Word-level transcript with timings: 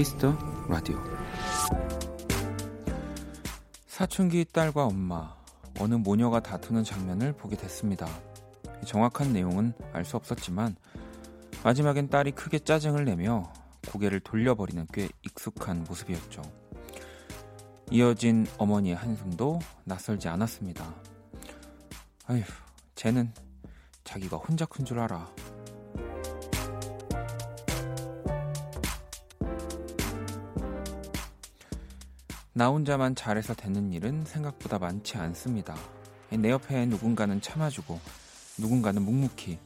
Kiss 0.00 0.19
the 0.19 0.34
Radio 0.66 0.98
사춘기 3.86 4.46
딸과 4.46 4.86
엄마 4.86 5.36
어느 5.78 5.94
모녀가 5.94 6.40
다투는 6.40 6.84
장면을 6.84 7.34
보게 7.34 7.54
됐습니다. 7.54 8.08
정확한 8.86 9.34
내용은 9.34 9.74
알 9.92 10.06
수 10.06 10.16
없었지만 10.16 10.74
마지막엔 11.64 12.08
딸이 12.08 12.30
크게 12.30 12.60
짜증을 12.60 13.04
내며 13.04 13.52
고개를 13.92 14.20
돌려버리는 14.20 14.86
꽤 14.90 15.10
익숙한 15.20 15.84
모습이었죠. 15.84 16.40
이어진 17.90 18.46
어머니의 18.56 18.96
한숨도 18.96 19.58
낯설지 19.84 20.28
않았습니다. 20.28 20.94
아휴, 22.26 22.42
쟤는 22.94 23.34
자기가 24.04 24.38
혼자 24.38 24.64
큰 24.64 24.86
줄 24.86 24.98
알아. 24.98 25.30
나 32.60 32.68
혼자만 32.68 33.14
잘해서 33.14 33.54
되는 33.54 33.90
일은 33.90 34.26
생각보다 34.26 34.78
많지 34.78 35.16
않습니다. 35.16 35.74
내 36.28 36.50
옆에 36.50 36.84
누군가는 36.84 37.40
참아주고 37.40 37.98
누군가는 38.58 39.00
묵묵히 39.00 39.58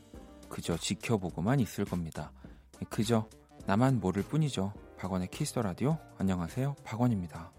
그저 0.49 0.77
지켜보고만 0.77 1.59
있을 1.59 1.85
겁니다. 1.85 2.31
그저 2.89 3.29
나만 3.67 3.99
모를 3.99 4.23
뿐이죠. 4.23 4.73
박원의 4.97 5.27
Kiss 5.33 5.50
the 5.50 5.63
Radio 5.63 5.99
안녕하세요. 6.19 6.77
박원입니다. 6.85 7.51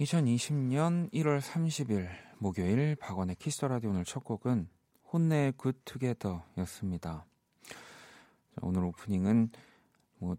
2020년 0.00 1.12
1월 1.12 1.40
30일 1.40 2.08
목요일 2.38 2.96
박원의 2.96 3.36
Kiss 3.36 3.54
the 3.54 3.68
Radio 3.68 3.90
오늘 3.90 4.04
첫 4.04 4.24
곡은 4.24 4.68
HONNE 5.12 5.52
Good 5.56 5.80
Together였습니다. 5.84 7.24
오늘 8.62 8.82
오프닝은 8.82 9.50
뭐 10.18 10.36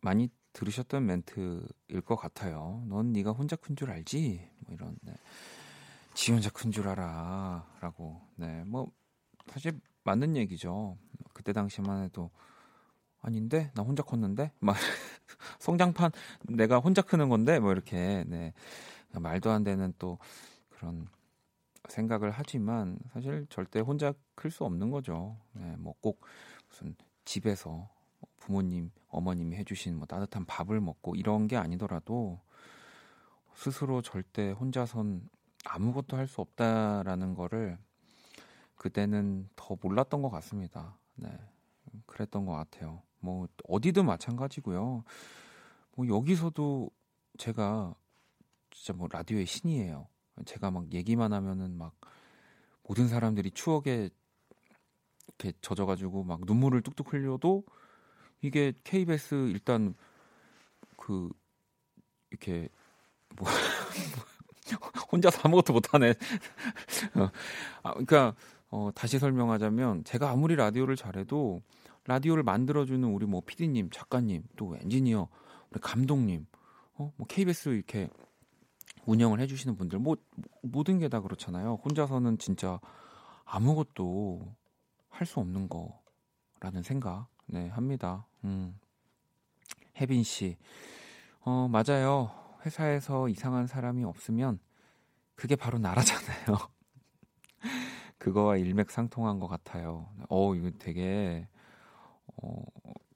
많이 0.00 0.30
들으셨던 0.54 1.04
멘트일 1.06 2.00
것 2.06 2.16
같아요. 2.16 2.82
넌 2.88 3.12
네가 3.12 3.32
혼자 3.32 3.56
큰 3.56 3.76
줄 3.76 3.90
알지? 3.90 4.48
뭐 4.60 4.74
이런 4.74 4.96
네. 5.02 5.12
지 6.14 6.32
혼자 6.32 6.48
큰 6.50 6.70
줄 6.72 6.88
알아라고. 6.88 8.22
네, 8.36 8.64
뭐 8.64 8.90
사실 9.48 9.78
맞는 10.04 10.36
얘기죠. 10.36 10.96
그때 11.34 11.52
당시만 11.52 12.04
해도 12.04 12.30
아닌데 13.20 13.70
나 13.74 13.82
혼자 13.82 14.02
컸는데 14.02 14.52
막 14.60 14.76
성장판 15.58 16.12
내가 16.44 16.78
혼자 16.78 17.02
크는 17.02 17.28
건데 17.28 17.58
뭐 17.58 17.72
이렇게 17.72 18.24
네 18.26 18.52
말도 19.12 19.50
안 19.50 19.64
되는 19.64 19.92
또 19.98 20.18
그런 20.70 21.08
생각을 21.88 22.30
하지만 22.30 22.98
사실 23.12 23.46
절대 23.50 23.80
혼자 23.80 24.14
클 24.36 24.50
수 24.50 24.64
없는 24.64 24.90
거죠. 24.90 25.36
네, 25.54 25.76
뭐 25.78 25.94
꼭 26.00 26.22
무슨 26.68 26.94
집에서 27.24 27.90
부모님, 28.44 28.90
어머님이 29.08 29.56
해주신 29.56 29.96
뭐 29.96 30.06
따뜻한 30.06 30.44
밥을 30.44 30.80
먹고 30.80 31.14
이런 31.16 31.48
게 31.48 31.56
아니더라도 31.56 32.40
스스로 33.54 34.02
절대 34.02 34.50
혼자선 34.50 35.28
아무것도 35.64 36.16
할 36.16 36.26
수 36.28 36.40
없다라는 36.42 37.34
거를 37.34 37.78
그때는 38.76 39.48
더 39.56 39.76
몰랐던 39.80 40.20
것 40.20 40.28
같습니다. 40.30 40.98
네. 41.14 41.28
그랬던 42.06 42.44
것 42.44 42.52
같아요. 42.52 43.02
뭐, 43.20 43.46
어디든 43.68 44.04
마찬가지고요. 44.04 45.04
뭐, 45.96 46.08
여기서도 46.08 46.90
제가 47.38 47.94
진짜 48.70 48.92
뭐, 48.92 49.08
라디오의 49.10 49.46
신이에요. 49.46 50.08
제가 50.44 50.70
막 50.70 50.92
얘기만 50.92 51.32
하면은 51.32 51.78
막 51.78 51.94
모든 52.82 53.08
사람들이 53.08 53.52
추억에 53.52 54.10
이렇게 55.38 55.56
젖어가지고 55.62 56.24
막 56.24 56.40
눈물을 56.44 56.82
뚝뚝 56.82 57.12
흘려도 57.12 57.64
이게 58.44 58.72
KBS 58.84 59.48
일단 59.50 59.94
그 60.96 61.30
이렇게 62.30 62.68
뭐 63.36 63.48
혼자서 65.12 65.40
아무것도 65.44 65.72
못하네. 65.72 66.10
어, 67.16 67.30
아, 67.82 67.90
그러니까 67.92 68.34
어, 68.70 68.90
다시 68.94 69.18
설명하자면 69.18 70.04
제가 70.04 70.30
아무리 70.30 70.56
라디오를 70.56 70.96
잘해도 70.96 71.62
라디오를 72.06 72.42
만들어주는 72.42 73.08
우리 73.08 73.26
뭐 73.26 73.40
PD님, 73.44 73.90
작가님, 73.90 74.42
또 74.56 74.76
엔지니어, 74.76 75.28
우리 75.70 75.80
감독님, 75.80 76.46
어, 76.96 77.12
뭐 77.16 77.26
KBS 77.26 77.70
이렇게 77.70 78.10
운영을 79.06 79.40
해주시는 79.40 79.76
분들, 79.76 79.98
뭐 80.00 80.16
모든 80.62 80.98
게 80.98 81.08
다 81.08 81.20
그렇잖아요. 81.20 81.80
혼자서는 81.84 82.38
진짜 82.38 82.78
아무것도 83.44 84.54
할 85.08 85.26
수 85.26 85.40
없는 85.40 85.68
거라는 85.68 86.82
생각, 86.82 87.28
네 87.46 87.68
합니다. 87.68 88.26
음. 88.44 88.78
혜빈 89.96 90.22
씨, 90.22 90.56
어 91.40 91.68
맞아요. 91.68 92.30
회사에서 92.64 93.28
이상한 93.28 93.66
사람이 93.66 94.04
없으면 94.04 94.58
그게 95.34 95.56
바로 95.56 95.78
나라잖아요. 95.78 96.58
그거와 98.18 98.56
일맥상통한 98.56 99.38
것 99.38 99.48
같아요. 99.48 100.08
어, 100.28 100.54
이거 100.54 100.70
되게 100.78 101.46
어, 102.42 102.62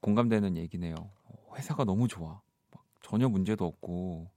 공감되는 0.01 0.57
얘기네요. 0.57 0.95
회사가 1.57 1.85
너무 1.85 2.09
좋아. 2.09 2.41
전혀 3.03 3.29
문제도 3.29 3.65
없고 3.65 4.31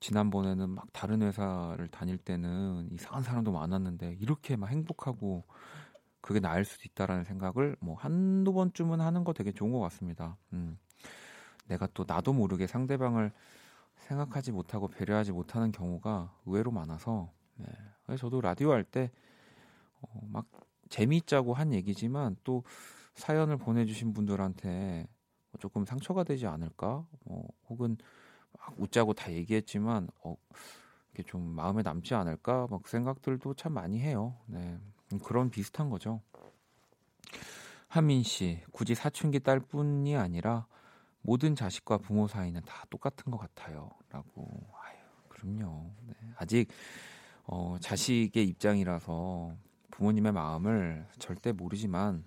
지난번에는 0.00 0.70
막 0.70 0.86
다른 0.92 1.22
회사를 1.22 1.88
다닐 1.88 2.18
때는 2.18 2.88
이상한 2.92 3.22
사람도 3.22 3.52
많았는데 3.52 4.16
이렇게 4.20 4.56
막 4.56 4.70
행복하고 4.70 5.44
그게 6.24 6.40
나을 6.40 6.64
수도 6.64 6.84
있다라는 6.86 7.24
생각을 7.24 7.76
뭐 7.80 7.96
한두 7.96 8.54
번쯤은 8.54 9.02
하는 9.02 9.24
거 9.24 9.34
되게 9.34 9.52
좋은 9.52 9.72
것 9.72 9.80
같습니다. 9.80 10.38
음. 10.54 10.78
내가 11.66 11.86
또 11.92 12.06
나도 12.08 12.32
모르게 12.32 12.66
상대방을 12.66 13.30
생각하지 13.96 14.52
못하고 14.52 14.88
배려하지 14.88 15.32
못하는 15.32 15.70
경우가 15.70 16.34
의외로 16.46 16.70
많아서 16.70 17.30
네. 17.56 17.66
저도 18.16 18.40
라디오 18.40 18.72
할때 18.72 19.10
어, 20.00 20.20
막 20.22 20.46
재미있자고 20.88 21.52
한 21.52 21.74
얘기지만 21.74 22.36
또 22.42 22.64
사연을 23.16 23.58
보내주신 23.58 24.14
분들한테 24.14 25.06
뭐 25.50 25.58
조금 25.60 25.84
상처가 25.84 26.24
되지 26.24 26.46
않을까? 26.46 27.06
어, 27.26 27.42
혹은 27.68 27.98
막 28.58 28.80
웃자고 28.80 29.12
다 29.12 29.30
얘기했지만 29.30 30.08
어, 30.22 30.36
이게 31.12 31.22
좀 31.22 31.42
마음에 31.42 31.82
남지 31.82 32.14
않을까? 32.14 32.66
막 32.70 32.88
생각들도 32.88 33.52
참 33.54 33.74
많이 33.74 34.00
해요. 34.00 34.38
네. 34.46 34.80
그런 35.22 35.50
비슷한 35.50 35.90
거죠. 35.90 36.20
하민 37.88 38.22
씨, 38.22 38.60
굳이 38.72 38.94
사춘기 38.94 39.40
딸뿐이 39.40 40.16
아니라 40.16 40.66
모든 41.22 41.54
자식과 41.54 41.98
부모 41.98 42.26
사이는 42.26 42.60
다 42.62 42.84
똑같은 42.90 43.30
것 43.30 43.38
같아요. 43.38 43.90
라고. 44.10 44.66
아유, 44.82 44.96
그럼요. 45.28 45.90
네. 46.06 46.14
아직, 46.36 46.68
어, 47.44 47.76
자식의 47.80 48.44
입장이라서 48.48 49.54
부모님의 49.90 50.32
마음을 50.32 51.06
절대 51.18 51.52
모르지만, 51.52 52.24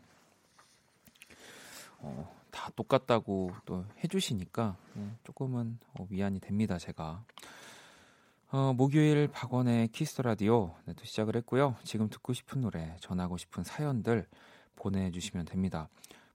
어, 1.99 2.33
다 2.49 2.71
똑같다고 2.75 3.51
또 3.65 3.85
해주시니까 4.03 4.77
네, 4.93 5.11
조금은 5.23 5.77
어, 5.93 6.07
위안이 6.09 6.39
됩니다, 6.39 6.77
제가. 6.77 7.23
어, 8.49 8.71
목요일 8.73 9.27
박원의 9.27 9.89
Kiss 9.89 10.21
the 10.21 10.41
Radio 10.41 10.73
네, 10.85 10.93
또 10.93 11.03
시작을 11.03 11.35
했고요. 11.35 11.75
지금 11.83 12.09
듣고 12.09 12.31
싶은 12.31 12.61
노래, 12.61 12.95
전하고 13.01 13.35
싶은 13.35 13.65
사연들 13.65 14.25
보내주시면 14.77 15.45
됩니다. 15.45 15.89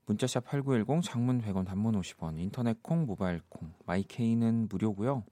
문자샵 0.05 0.44
8910 0.44 1.03
장문 1.03 1.41
100원 1.41 1.64
단문 1.64 1.99
50원 1.99 2.38
인터넷 2.38 2.82
콩 2.82 3.06
모바일 3.06 3.41
콩 3.49 3.73
My 3.87 4.10
K는 4.10 4.69
무료고요. 4.69 5.25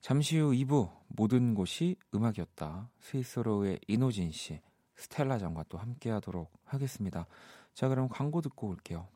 잠시 0.00 0.38
후 0.38 0.52
2부 0.52 0.90
모든 1.08 1.54
곳이 1.54 1.96
음악이었다. 2.14 2.88
스위스로의 3.00 3.80
이노진 3.88 4.30
씨, 4.30 4.60
스텔라 4.94 5.38
장과 5.38 5.64
또 5.68 5.76
함께 5.76 6.10
하도록 6.10 6.48
하겠습니다. 6.66 7.26
자, 7.74 7.88
그럼 7.88 8.08
광고 8.08 8.40
듣고 8.40 8.68
올게요. 8.68 9.08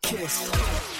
키스. 0.00 0.99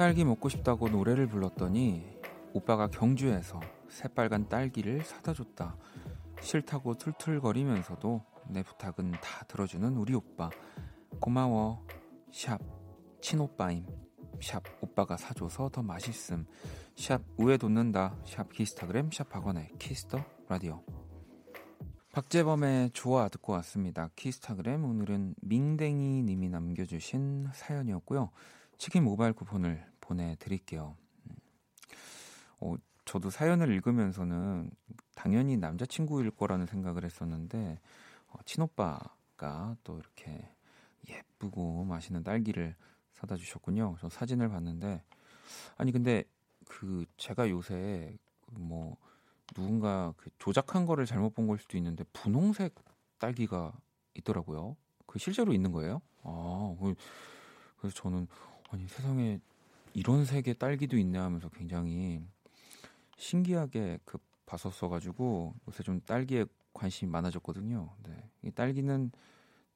딸기 0.00 0.24
먹고 0.24 0.48
싶다고 0.48 0.88
노래를 0.88 1.26
불렀더니 1.26 2.02
오빠가 2.54 2.86
경주에서 2.86 3.60
새빨간 3.90 4.48
딸기를 4.48 5.04
사다 5.04 5.34
줬다. 5.34 5.76
싫다고 6.40 6.94
툴툴거리면서도 6.94 8.24
내 8.48 8.62
부탁은 8.62 9.10
다 9.10 9.44
들어주는 9.46 9.94
우리 9.98 10.14
오빠. 10.14 10.48
고마워. 11.20 11.84
샵 12.32 12.58
친오빠임. 13.20 13.84
샵 14.40 14.62
오빠가 14.80 15.18
사줘서 15.18 15.68
더 15.68 15.82
맛있음. 15.82 16.46
샵 16.96 17.20
우애 17.36 17.58
돋는다. 17.58 18.16
샵 18.24 18.50
키스타그램 18.54 19.10
샵 19.12 19.36
박원의 19.36 19.72
Kiss 19.78 20.04
the 20.04 20.24
Radio. 20.48 20.82
박재범의 22.12 22.92
좋아 22.94 23.28
듣고 23.28 23.52
왔습니다. 23.52 24.08
키스타그램 24.16 24.82
오늘은 24.82 25.34
밍댕이 25.42 26.22
님이 26.22 26.48
남겨주신 26.48 27.50
사연이었고요. 27.52 28.30
치킨 28.78 29.04
모바일 29.04 29.34
쿠폰을 29.34 29.89
보내드릴게요. 30.10 30.96
음. 31.26 31.36
어, 32.60 32.74
저도 33.04 33.30
사연을 33.30 33.72
읽으면서는 33.74 34.70
당연히 35.14 35.56
남자친구일 35.56 36.30
거라는 36.32 36.66
생각을 36.66 37.04
했었는데 37.04 37.78
어, 38.28 38.38
친오빠가 38.44 39.76
또 39.84 39.98
이렇게 39.98 40.48
예쁘고 41.08 41.84
맛있는 41.84 42.22
딸기를 42.24 42.74
사다 43.12 43.36
주셨군요. 43.36 43.96
저 44.00 44.08
사진을 44.08 44.48
봤는데 44.48 45.02
아니 45.76 45.92
근데 45.92 46.24
그 46.66 47.04
제가 47.16 47.48
요새 47.50 48.16
뭐 48.52 48.96
누군가 49.54 50.12
그 50.16 50.30
조작한 50.38 50.86
거를 50.86 51.06
잘못 51.06 51.34
본 51.34 51.46
걸 51.46 51.58
수도 51.58 51.76
있는데 51.76 52.04
분홍색 52.12 52.74
딸기가 53.18 53.72
있더라고요. 54.14 54.76
그 55.06 55.18
실제로 55.18 55.52
있는 55.52 55.72
거예요? 55.72 56.00
아, 56.22 56.76
그, 56.80 56.94
그래서 57.78 57.94
저는 57.96 58.28
아니 58.70 58.86
세상에 58.86 59.40
이런 59.94 60.24
색의 60.24 60.54
딸기도 60.54 60.96
있네 60.98 61.18
하면서 61.18 61.48
굉장히 61.48 62.22
신기하게 63.16 63.98
그 64.04 64.18
봤었어가지고 64.46 65.54
요새 65.68 65.82
좀 65.82 66.00
딸기에 66.00 66.46
관심이 66.72 67.10
많아졌거든요. 67.10 67.94
네. 68.04 68.30
이 68.42 68.50
딸기는 68.50 69.10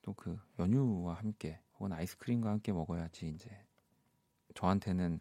또 0.03 0.13
그 0.15 0.39
연유와 0.59 1.15
함께 1.15 1.61
혹은 1.79 1.93
아이스크림과 1.93 2.51
함께 2.51 2.73
먹어야지 2.73 3.29
이제 3.29 3.51
저한테는 4.55 5.19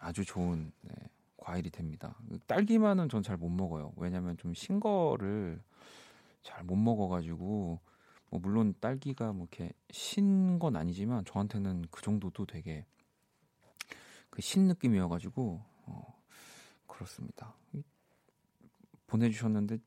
아주 0.00 0.24
좋은 0.24 0.72
네, 0.82 0.94
과일이 1.36 1.70
됩니다. 1.70 2.18
딸기만은 2.46 3.08
전 3.08 3.22
잘 3.22 3.36
못 3.36 3.48
먹어요. 3.48 3.92
왜냐하면 3.96 4.36
좀 4.36 4.52
신 4.54 4.80
거를 4.80 5.62
잘 6.42 6.64
못 6.64 6.76
먹어가지고 6.76 7.80
뭐 8.30 8.40
물론 8.40 8.74
딸기가 8.80 9.32
뭐 9.32 9.46
이렇게 9.50 9.72
신 9.90 10.58
건 10.58 10.74
아니지만 10.76 11.24
저한테는 11.24 11.86
그 11.90 12.02
정도도 12.02 12.44
되게 12.46 12.84
그 14.38 14.42
신 14.42 14.68
느낌이어가지고 14.68 15.60
어, 15.86 16.22
그렇습니다. 16.86 17.56
보내주셨는데 19.08 19.78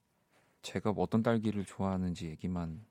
제가 0.62 0.90
어떤 0.90 1.24
딸기를 1.24 1.64
좋아하는지 1.64 2.28
얘기만 2.28 2.84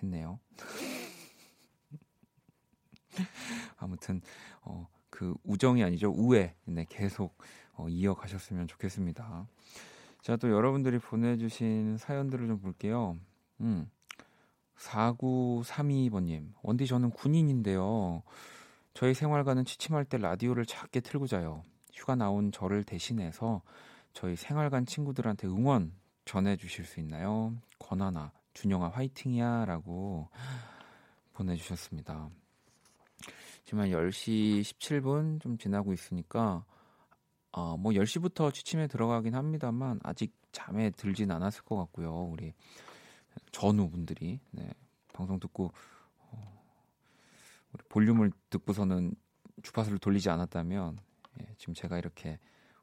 했네요. 0.00 0.38
아무튼 3.78 4.20
어, 4.62 4.86
그 5.10 5.34
우정이 5.42 5.82
아니죠 5.82 6.14
우애 6.16 6.54
네, 6.66 6.86
계속 6.88 7.36
어, 7.74 7.88
이어가셨으면 7.88 8.68
좋겠습니다. 8.68 9.48
자 10.22 10.36
또 10.36 10.50
여러분들이 10.50 11.00
보내주신 11.00 11.96
사연들을 11.96 12.46
좀 12.46 12.60
볼게요. 12.60 13.16
음, 13.60 13.90
4932번님 14.76 16.52
원디 16.62 16.86
저는 16.86 17.10
군인인데요. 17.10 18.22
저희 18.98 19.14
생활과는 19.14 19.64
취침할 19.64 20.04
때 20.04 20.18
라디오를 20.18 20.66
작게 20.66 20.98
틀고 20.98 21.28
자요. 21.28 21.62
휴가 21.92 22.16
나온 22.16 22.50
저를 22.50 22.82
대신해서 22.82 23.62
저희 24.12 24.34
생활관 24.34 24.86
친구들한테 24.86 25.46
응원 25.46 25.94
전해주실 26.24 26.84
수 26.84 26.98
있나요? 26.98 27.56
권하나 27.78 28.32
준영아 28.54 28.88
화이팅이야 28.88 29.66
라고 29.66 30.28
보내주셨습니다. 31.32 32.28
지금 33.64 33.78
한 33.78 33.90
10시 33.90 34.62
17분 34.62 35.40
좀 35.42 35.58
지나고 35.58 35.92
있으니까 35.92 36.64
어, 37.52 37.76
뭐 37.76 37.92
10시부터 37.92 38.52
취침에 38.52 38.88
들어가긴 38.88 39.36
합니다만 39.36 40.00
아직 40.02 40.34
잠에 40.50 40.90
들진 40.90 41.30
않았을 41.30 41.62
것 41.62 41.76
같고요. 41.76 42.30
우리 42.32 42.52
전우분들이 43.52 44.40
네, 44.50 44.70
방송 45.12 45.38
듣고 45.38 45.66
어, 45.66 45.70
우리 47.72 47.82
볼륨을 47.88 48.32
듣고서는 48.50 49.14
주파수를 49.62 49.98
돌리지 49.98 50.30
않았다면 50.30 50.98
예, 51.40 51.54
지금 51.58 51.74
제가 51.74 51.98
이렇게 51.98 52.38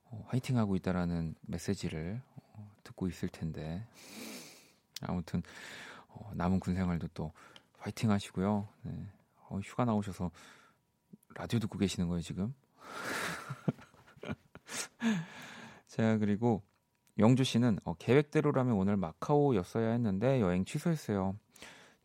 어, 0.05 0.23
화이팅하고 0.27 0.75
있다라는 0.75 1.35
메시지를 1.41 2.21
어, 2.53 2.71
듣고 2.83 3.07
있을 3.07 3.29
텐데 3.29 3.85
아무튼 5.01 5.41
어, 6.07 6.31
남은 6.33 6.59
군 6.59 6.75
생활도 6.75 7.09
또 7.13 7.31
화이팅 7.77 8.11
하시고요. 8.11 8.67
네. 8.83 9.07
어, 9.49 9.59
휴가 9.59 9.85
나오셔서 9.85 10.31
라디오 11.35 11.59
듣고 11.59 11.77
계시는 11.77 12.07
거예요, 12.07 12.21
지금? 12.21 12.53
자, 15.87 16.17
그리고 16.17 16.63
영주 17.19 17.43
씨는 17.43 17.79
어, 17.83 17.93
계획대로라면 17.95 18.73
오늘 18.75 18.97
마카오였어야 18.97 19.91
했는데 19.91 20.41
여행 20.41 20.65
취소했어요. 20.65 21.37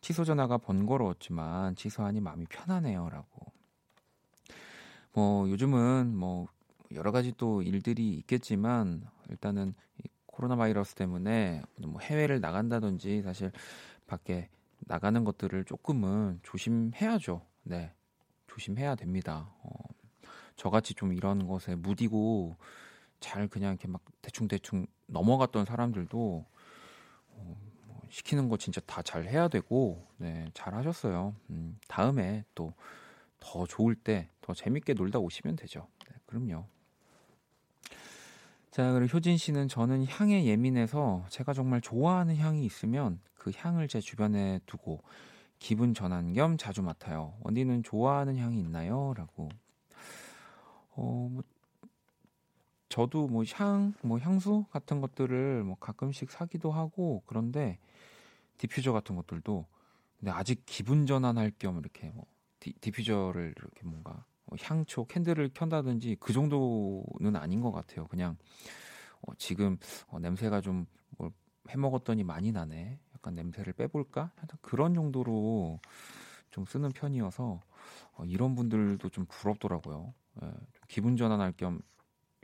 취소 0.01 0.23
전화가 0.23 0.57
번거로웠지만 0.57 1.75
취소하니 1.75 2.19
마음이 2.21 2.45
편하네요라고. 2.47 3.51
뭐 5.13 5.49
요즘은 5.49 6.15
뭐 6.15 6.47
여러 6.93 7.11
가지 7.11 7.33
또 7.37 7.61
일들이 7.61 8.13
있겠지만 8.15 9.07
일단은 9.29 9.73
코로나 10.25 10.55
바이러스 10.55 10.95
때문에 10.95 11.61
뭐 11.87 12.01
해외를 12.01 12.39
나간다든지 12.39 13.21
사실 13.21 13.51
밖에 14.07 14.49
나가는 14.79 15.23
것들을 15.23 15.63
조금은 15.65 16.39
조심해야죠. 16.43 17.45
네. 17.63 17.93
조심해야 18.47 18.95
됩니다. 18.95 19.53
어, 19.63 19.71
저같이 20.55 20.93
좀 20.93 21.13
이런 21.13 21.47
것에 21.47 21.75
무디고 21.75 22.57
잘 23.19 23.47
그냥 23.47 23.73
이렇게 23.73 23.87
막 23.87 24.01
대충대충 24.21 24.87
넘어갔던 25.07 25.65
사람들도 25.65 26.45
어, 27.29 27.35
뭐 27.35 27.70
시키는 28.11 28.49
거 28.49 28.57
진짜 28.57 28.81
다 28.81 29.01
잘 29.01 29.25
해야 29.25 29.47
되고 29.47 30.05
네, 30.17 30.47
잘 30.53 30.75
하셨어요. 30.75 31.33
음, 31.49 31.79
다음에 31.87 32.43
또 32.53 32.73
더 33.39 33.65
좋을 33.65 33.95
때 33.95 34.29
더 34.41 34.53
재밌게 34.53 34.93
놀다 34.93 35.19
오시면 35.19 35.55
되죠. 35.57 35.87
네, 36.07 36.15
그럼요. 36.25 36.65
자, 38.69 38.93
그리고 38.93 39.17
효진 39.17 39.37
씨는 39.37 39.67
저는 39.67 40.05
향에 40.07 40.45
예민해서 40.45 41.25
제가 41.29 41.53
정말 41.53 41.81
좋아하는 41.81 42.37
향이 42.37 42.63
있으면 42.65 43.19
그 43.35 43.51
향을 43.55 43.87
제 43.87 43.99
주변에 43.99 44.59
두고 44.65 45.01
기분 45.59 45.93
전환 45.93 46.33
겸 46.33 46.57
자주 46.57 46.81
맡아요. 46.81 47.33
원디는 47.41 47.83
좋아하는 47.83 48.37
향이 48.37 48.59
있나요? 48.59 49.13
라고. 49.15 49.49
어, 50.95 51.29
뭐, 51.31 51.43
저도 52.89 53.27
뭐 53.27 53.43
향, 53.53 53.93
뭐 54.01 54.19
향수 54.19 54.65
같은 54.71 55.01
것들을 55.01 55.63
뭐 55.63 55.75
가끔씩 55.79 56.31
사기도 56.31 56.71
하고 56.71 57.23
그런데 57.25 57.77
디퓨저 58.61 58.91
같은 58.93 59.15
것들도 59.15 59.65
근데 60.19 60.31
아직 60.31 60.63
기분 60.65 61.05
전환할 61.07 61.51
겸 61.57 61.79
이렇게 61.79 62.09
뭐 62.11 62.25
디, 62.59 62.73
diffuser를 62.73 63.55
이렇게 63.57 63.83
뭔가 63.83 64.25
뭐 64.45 64.57
향초 64.61 65.05
candle을 65.07 65.49
켠다든지 65.53 66.17
그 66.19 66.31
정도는 66.31 67.35
아닌 67.35 67.61
것 67.61 67.71
같아요. 67.71 68.07
그냥 68.07 68.37
어, 69.21 69.33
지금 69.37 69.77
어, 70.07 70.19
냄새가 70.19 70.61
좀 70.61 70.85
뭘 71.17 71.31
해먹었더니 71.69 72.23
많이 72.23 72.51
나네. 72.51 72.99
약간 73.13 73.35
냄새를 73.35 73.73
빼볼까? 73.73 74.31
그런 74.61 74.93
정도로 74.93 75.79
좀 76.49 76.65
쓰는 76.65 76.89
편이어서 76.89 77.61
어, 78.13 78.25
이런 78.25 78.55
분들도 78.55 79.07
좀 79.09 79.25
부럽더라고요. 79.27 80.13
예, 80.43 80.45
좀 80.47 80.81
기분 80.87 81.17
전환할 81.17 81.53
겸 81.57 81.81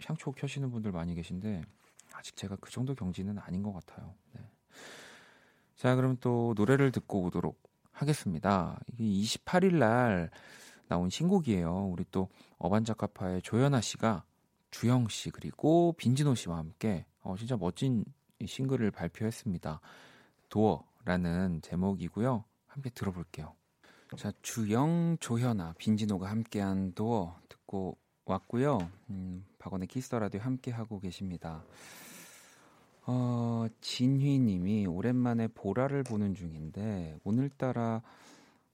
향초 0.03 0.31
켜시는 0.33 0.69
분들 0.69 0.91
많이 0.91 1.15
계신데 1.15 1.63
아직 2.13 2.36
제가 2.36 2.57
그 2.57 2.71
정도 2.71 2.93
경지는 2.93 3.39
아닌 3.39 3.63
것 3.63 3.74
같아요. 3.74 4.13
네. 4.33 4.41
자, 5.77 5.96
그럼 5.96 6.17
또 6.19 6.55
노래를 6.57 6.91
듣고 6.91 7.22
오도록 7.24 7.62
하겠습니다. 7.91 8.79
이게 8.88 9.03
28일 9.03 9.75
날 9.75 10.31
나온 10.88 11.10
신곡이에요. 11.12 11.89
우리 11.91 12.03
또 12.10 12.29
어반자카파의 12.57 13.43
조연아 13.43 13.81
씨가 13.81 14.24
주영 14.72 15.07
씨 15.07 15.29
그리고 15.29 15.93
빈진호 15.98 16.34
씨와 16.34 16.57
함께 16.57 17.05
어, 17.22 17.36
진짜 17.38 17.55
멋진 17.57 18.03
싱글을 18.43 18.89
발표했습니다. 18.89 19.79
도어라는 20.50 21.62
제목이고요. 21.62 22.43
함께 22.65 22.89
들어볼게요. 22.89 23.53
자, 24.15 24.31
주영, 24.41 25.17
조현아, 25.19 25.75
빈지노가 25.77 26.29
함께한 26.29 26.93
Door 26.93 27.39
듣고 27.50 27.98
왔고요. 28.25 28.89
음, 29.12 29.46
박원의 29.60 29.88
Kiss 29.88 30.05
the 30.05 30.17
Radio 30.17 30.41
함께 30.41 30.72
하고 30.72 31.00
계십니다. 31.00 31.63
어, 33.09 33.65
진휘님이 33.79 34.85
오랜만에 34.85 35.47
보라를 35.47 36.03
보는 36.03 36.35
중인데 36.35 37.17
오늘따라 37.23 38.01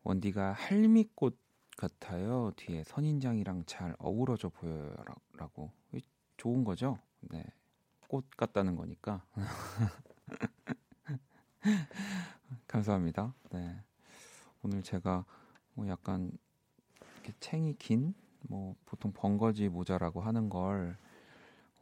원디가 0.04 0.54
할미꽃 0.54 1.38
같아요. 1.78 2.52
뒤에 2.56 2.84
선인장이랑 2.84 3.66
잘 3.68 3.96
어우러져 4.00 4.50
보여요라고 4.50 5.72
좋은 6.38 6.64
거죠. 6.64 6.98
네. 7.22 7.46
꽃 8.08 8.28
같다는 8.32 8.76
거니까. 8.76 9.24
감사합니다. 12.68 13.36
네. 13.52 13.84
오늘 14.64 14.82
제가 14.82 15.26
뭐 15.76 15.88
약간 15.88 16.32
이렇게 17.16 17.34
챙이 17.40 17.78
긴, 17.78 18.16
뭐 18.42 18.76
보통 18.86 19.12
번거지 19.14 19.70
모자라고 19.70 20.22
하는 20.22 20.50
걸 20.50 20.98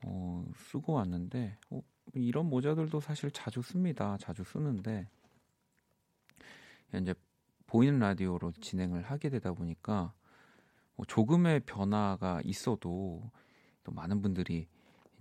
어, 0.03 0.46
쓰고 0.55 0.93
왔는데 0.93 1.58
어, 1.70 1.81
이런 2.13 2.48
모자들도 2.48 3.00
사실 3.00 3.32
자주 3.32 3.62
씁니다. 3.62 4.18
자주 4.20 4.44
쓰는데 4.44 5.08
이제 6.94 7.13
보이는 7.68 8.00
라디오로 8.00 8.51
진행을 8.60 9.03
하게 9.03 9.30
되다 9.30 9.53
보니까 9.53 10.13
뭐 10.96 11.06
조금의 11.06 11.62
변화가 11.62 12.41
있어도 12.44 13.32
또 13.84 13.91
많은 13.91 14.22
분들이 14.22 14.68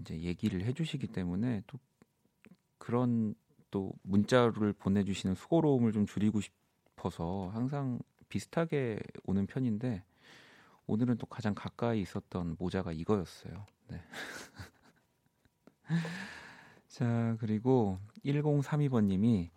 이제 0.01 0.21
얘기를 0.21 0.63
해주시기 0.63 1.09
때문에 1.09 1.63
또 1.67 1.79
그런 2.79 3.35
또 3.71 3.93
문자를 4.03 4.73
보내주시는 4.73 5.37
수고로움을 5.37 5.93
좀 5.93 6.07
줄이고 6.07 6.41
싶어서 6.41 7.51
항상 7.55 8.01
비슷하게 8.29 8.99
오는 9.25 9.47
편인데 9.47 10.03
오늘은 10.87 11.19
또 11.19 11.27
가장 11.27 11.55
가까이 11.55 12.01
있었던 12.01 12.57
모자가 12.59 12.93
이거였어요. 12.93 13.67
네. 13.89 14.03
자, 17.01 17.35
그리고 17.41 17.99
1032번 18.27 19.07
님이 19.07 19.51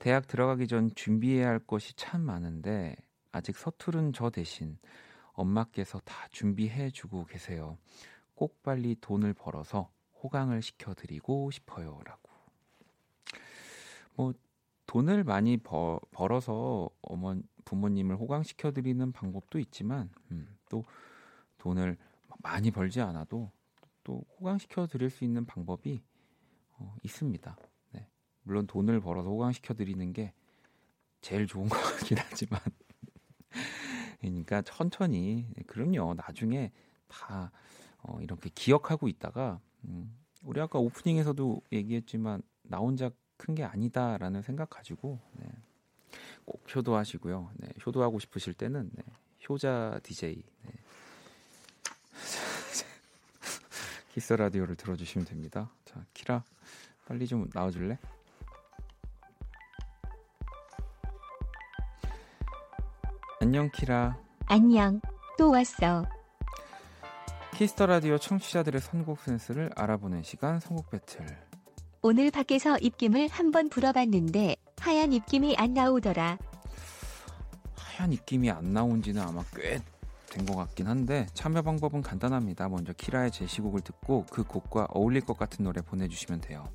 대학 0.00 0.26
들어가기 0.26 0.66
전 0.66 0.92
준비해야 0.96 1.46
할 1.46 1.60
것이 1.60 1.94
참 1.94 2.22
많은데 2.22 2.96
아직 3.30 3.56
서투른 3.56 4.12
저 4.12 4.30
대신 4.30 4.76
엄마께서 5.34 6.00
다 6.00 6.26
준비해 6.32 6.90
주고 6.90 7.24
계세요. 7.24 7.78
꼭 8.34 8.64
빨리 8.64 8.96
돈을 9.00 9.32
벌어서 9.32 9.92
호강을 10.24 10.60
시켜 10.60 10.92
드리고 10.92 11.52
싶어요라고. 11.52 12.28
뭐 14.16 14.32
돈을 14.86 15.22
많이 15.22 15.58
버, 15.58 16.00
벌어서 16.10 16.90
어머 17.00 17.36
부모님을 17.64 18.16
호강시켜 18.16 18.72
드리는 18.72 19.12
방법도 19.12 19.60
있지만 19.60 20.10
음, 20.32 20.48
또 20.68 20.82
돈을 21.58 21.96
많이 22.42 22.72
벌지 22.72 23.00
않아도 23.00 23.52
또 24.02 24.24
호강시켜 24.40 24.88
드릴 24.88 25.10
수 25.10 25.22
있는 25.22 25.46
방법이 25.46 26.02
어, 26.78 26.94
있습니다. 27.02 27.56
네. 27.92 28.06
물론 28.42 28.66
돈을 28.66 29.00
벌어서 29.00 29.28
호강시켜 29.28 29.74
드리는 29.74 30.12
게 30.12 30.32
제일 31.20 31.46
좋은 31.46 31.66
것 31.68 31.80
같긴 31.80 32.18
하지만 32.18 32.60
그러니까 34.20 34.62
천천히 34.62 35.46
네, 35.56 35.62
그럼요 35.66 36.14
나중에 36.14 36.70
다 37.08 37.50
어, 38.02 38.20
이렇게 38.20 38.50
기억하고 38.54 39.08
있다가 39.08 39.60
음, 39.84 40.16
우리 40.44 40.60
아까 40.60 40.78
오프닝에서도 40.78 41.60
얘기했지만 41.72 42.42
나 42.62 42.78
혼자 42.78 43.10
큰 43.36 43.54
게 43.56 43.64
아니다라는 43.64 44.42
생각 44.42 44.70
가지고 44.70 45.18
네, 45.32 45.48
꼭 46.44 46.64
효도하시고요. 46.74 47.50
네, 47.56 47.68
효도하고 47.84 48.20
싶으실 48.20 48.54
때는 48.54 48.88
네, 48.94 49.02
효자 49.48 49.98
DJ 50.04 50.44
네. 50.62 50.72
키스 54.14 54.32
라디오를 54.34 54.76
들어주시면 54.76 55.26
됩니다. 55.26 55.72
자, 55.84 56.04
키라 56.14 56.44
빨리 57.12 57.26
좀 57.26 57.46
나와줄래? 57.52 57.98
안녕 63.42 63.68
키라. 63.70 64.16
안녕. 64.46 64.98
또 65.36 65.50
왔어. 65.50 66.06
Kiss 67.52 67.70
the 67.70 67.84
Radio 67.84 68.16
청취자들의 68.16 68.80
선곡 68.80 69.20
센스를 69.20 69.68
알아보는 69.76 70.22
시간 70.22 70.58
선곡 70.58 70.88
배틀. 70.88 71.26
오늘 72.00 72.30
밖에서 72.30 72.78
입김을 72.78 73.28
한번 73.28 73.68
불어봤는데 73.68 74.56
하얀 74.78 75.12
입김이 75.12 75.56
안 75.58 75.74
나오더라. 75.74 76.38
하얀 77.76 78.12
입김이 78.14 78.50
안 78.50 78.72
나온지는 78.72 79.20
아마 79.20 79.42
꽤 79.54 79.82
된 80.30 80.46
것 80.46 80.56
같긴 80.56 80.86
한데 80.86 81.26
참여 81.34 81.60
방법은 81.60 82.00
간단합니다. 82.00 82.70
먼저 82.70 82.94
키라의 82.94 83.30
제시곡을 83.32 83.82
듣고 83.82 84.24
그 84.30 84.42
곡과 84.44 84.86
어울릴 84.88 85.20
것 85.26 85.36
같은 85.36 85.62
노래 85.62 85.82
보내주시면 85.82 86.40
돼요. 86.40 86.72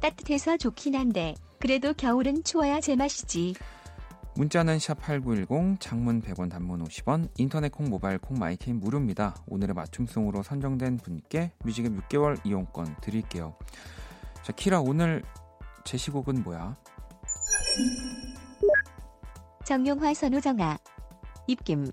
따뜻해서 0.00 0.56
좋긴 0.56 0.94
한데 0.96 1.34
그래도 1.58 1.92
겨울은 1.92 2.42
추워야 2.42 2.80
제맛이지. 2.80 3.54
문자는 4.36 4.78
샵8910 4.78 5.80
장문 5.80 6.22
100원 6.22 6.50
단문 6.50 6.82
50원 6.84 7.28
인터넷 7.36 7.70
콩 7.70 7.90
모바일 7.90 8.18
콩 8.18 8.38
My 8.38 8.50
K는 8.50 8.80
무료입니다. 8.80 9.34
오늘의 9.48 9.74
맞춤송으로 9.74 10.42
선정된 10.42 10.98
분께 10.98 11.52
뮤직앱 11.64 11.92
6개월 12.08 12.38
이용권 12.46 12.96
드릴게요. 13.02 13.54
자 14.42 14.52
키라 14.52 14.80
오늘 14.80 15.22
제시곡은 15.84 16.42
뭐야? 16.44 16.76
정용화 19.64 20.14
선우정아 20.14 20.78
입김 21.46 21.86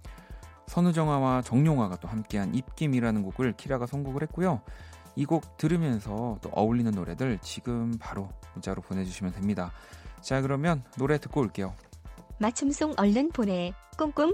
선우정아와 0.68 1.42
정용화가 1.42 1.98
또 1.98 2.08
함께한 2.08 2.54
입김이라는 2.56 3.24
곡을 3.24 3.54
키라가 3.54 3.86
선곡을 3.86 4.24
했고요. 4.24 4.62
이 5.17 5.25
곡 5.25 5.57
들으면서 5.57 6.38
또 6.41 6.50
어울리는 6.53 6.91
노래들 6.91 7.39
지금 7.41 7.91
바로 8.00 8.29
문자로 8.53 8.81
보내주시면 8.83 9.33
됩니다. 9.33 9.71
자 10.21 10.41
그러면 10.41 10.83
노래 10.97 11.17
듣고 11.17 11.41
올게요. 11.41 11.74
맞춤송 12.39 12.93
얼른 12.97 13.31
보내 13.31 13.74
꽁꽁 13.97 14.33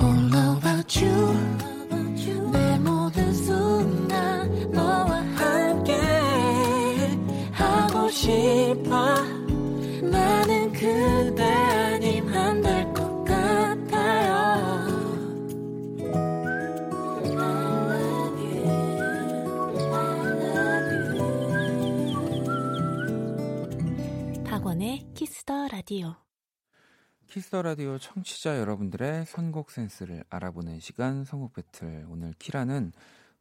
All 0.00 0.56
about 0.56 1.04
you 1.04 1.34
내 2.52 2.78
모든 2.78 3.32
순간 3.34 4.70
너와 4.70 5.20
함께 5.36 5.92
하고 7.52 8.08
싶어 8.10 9.33
라디오 25.84 26.14
Kiss 27.26 27.45
the 27.45 27.60
Radio 27.60 27.98
청취자 27.98 28.58
여러분들의 28.58 29.26
선곡 29.26 29.70
센스를 29.70 30.24
알아보는 30.30 30.80
시간 30.80 31.26
선곡 31.26 31.52
배틀 31.52 32.06
오늘 32.08 32.32
키라는 32.38 32.92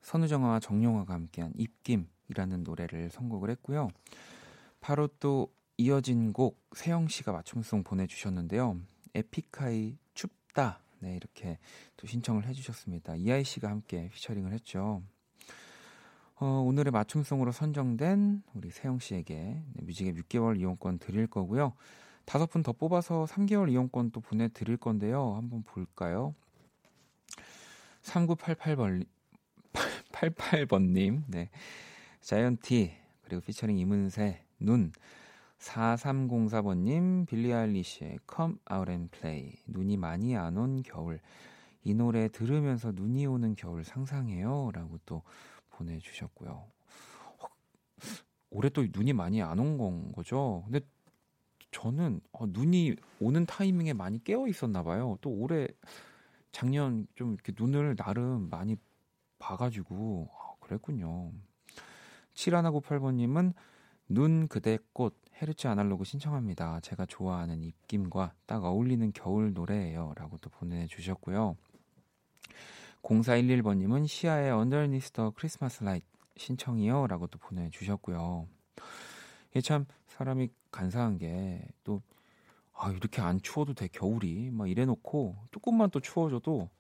선우정아와 0.02 0.60
정용화가 0.60 1.14
함께한 1.14 1.54
입김이라는 1.56 2.66
노래를 2.66 3.12
선곡을 3.12 3.50
했고요. 3.52 3.88
바로 4.82 5.08
또 5.22 5.54
이어진 5.78 6.34
곡 6.34 6.62
세영 6.76 7.08
씨가 7.08 7.32
맞춤송 7.32 7.86
보내주셨는데요. 7.86 8.78
에픽하이 9.14 9.98
춥다 10.14 10.82
네 11.00 11.16
이렇게 11.16 11.60
또 11.96 12.08
신청을 12.08 12.46
해주셨습니다. 12.46 13.16
이하이 13.16 13.46
씨가 13.46 13.70
함께 13.70 14.10
featuring을 14.10 14.52
했죠. 14.52 15.02
어, 16.36 16.46
오늘의 16.46 16.92
맞춤송으로 16.92 17.54
선정된 17.54 18.44
우리 18.54 18.70
세영 18.70 19.00
씨에게 19.00 19.34
네, 19.36 19.82
뮤직앱 19.82 20.18
6개월 20.18 20.60
이용권 20.60 21.00
드릴 21.00 21.28
거고요. 21.28 21.72
다섯 22.26 22.48
분 22.50 22.64
더 22.64 22.72
뽑아서 22.72 23.26
3개월 23.26 23.70
이용권 23.72 24.12
또 24.12 24.22
보내드릴 24.22 24.78
건데요. 24.78 25.36
한번 25.36 25.64
볼까요? 25.64 26.34
3988번, 28.04 29.06
88번님, 30.12 31.24
네. 31.28 31.50
자이언티, 32.22 32.94
그리고 33.24 33.42
피처링 33.42 33.78
이문세, 33.78 34.44
눈. 34.60 34.92
4304번님, 35.60 37.26
빌리 37.28 37.54
아일리시의 37.54 38.20
Come 38.34 38.56
Out 38.72 38.92
and 38.92 39.10
Play. 39.18 39.54
눈이 39.68 39.98
많이 39.98 40.36
안 40.36 40.58
온 40.58 40.84
겨울. 40.84 41.20
이 41.84 41.94
노래 41.94 42.28
들으면서 42.30 42.92
눈이 42.94 43.26
오는 43.26 43.56
겨울 43.56 43.84
상상해요. 43.86 44.72
라고 44.74 44.98
또 45.06 45.24
보내주셨고요. 45.72 46.52
어, 46.52 47.46
올해 48.52 48.70
또 48.70 48.86
눈이 48.92 49.14
많이 49.14 49.42
안 49.42 49.60
온 49.60 49.78
건 49.78 50.12
거죠? 50.12 50.64
근데 50.66 50.82
저는 51.74 52.22
어, 52.32 52.46
눈이 52.46 52.96
오는 53.20 53.46
타이밍에 53.46 53.92
많이 53.92 54.24
깨어 54.24 54.48
있었나 54.48 54.84
봐요. 54.84 55.18
또 55.22 55.30
올해 55.32 55.68
작년 56.54 57.08
좀 57.16 57.34
이렇게 57.34 57.52
눈을 57.58 57.96
나름 57.98 58.50
많이 58.50 58.78
봐가지고 59.40 60.30
아, 60.32 60.54
그랬군요. 60.62 61.32
7198번님은 62.36 63.54
눈 64.08 64.48
그대 64.48 64.78
꽃 64.94 65.20
헤르츠 65.42 65.68
아날로그 65.68 66.06
신청합니다. 66.06 66.80
제가 66.82 67.06
좋아하는 67.06 67.64
입김과 67.64 68.34
딱 68.46 68.64
어울리는 68.64 69.12
겨울 69.14 69.54
노래예요. 69.54 70.14
라고 70.16 70.38
또 70.38 70.50
보내주셨고요. 70.50 71.58
0411번님은 73.02 74.08
시아의 74.08 74.52
the 75.12 75.32
Christmas 75.36 75.84
Light 75.84 76.08
신청이요. 76.38 77.08
라고 77.08 77.28
또 77.28 77.40
보내주셨고요. 77.40 78.48
이게 79.54 79.62
참 79.62 79.86
사람이 80.08 80.50
간사한 80.72 81.20
게또 81.20 82.02
아, 82.74 82.90
이렇게 82.90 83.22
안 83.22 83.40
추워도 83.40 83.76
돼 83.76 83.88
겨울이 83.88 84.50
막 84.52 84.68
이래 84.68 84.84
놓고 84.84 85.38
조금만 85.52 85.92
또 85.92 86.00
추워져도 86.00 86.72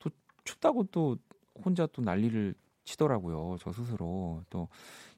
또 0.00 0.10
춥다고 0.42 0.84
또 0.90 1.16
혼자 1.64 1.86
또 1.86 2.02
난리를 2.02 2.56
치더라고요. 2.82 3.58
저 3.60 3.72
스스로 3.72 4.42
또 4.50 4.68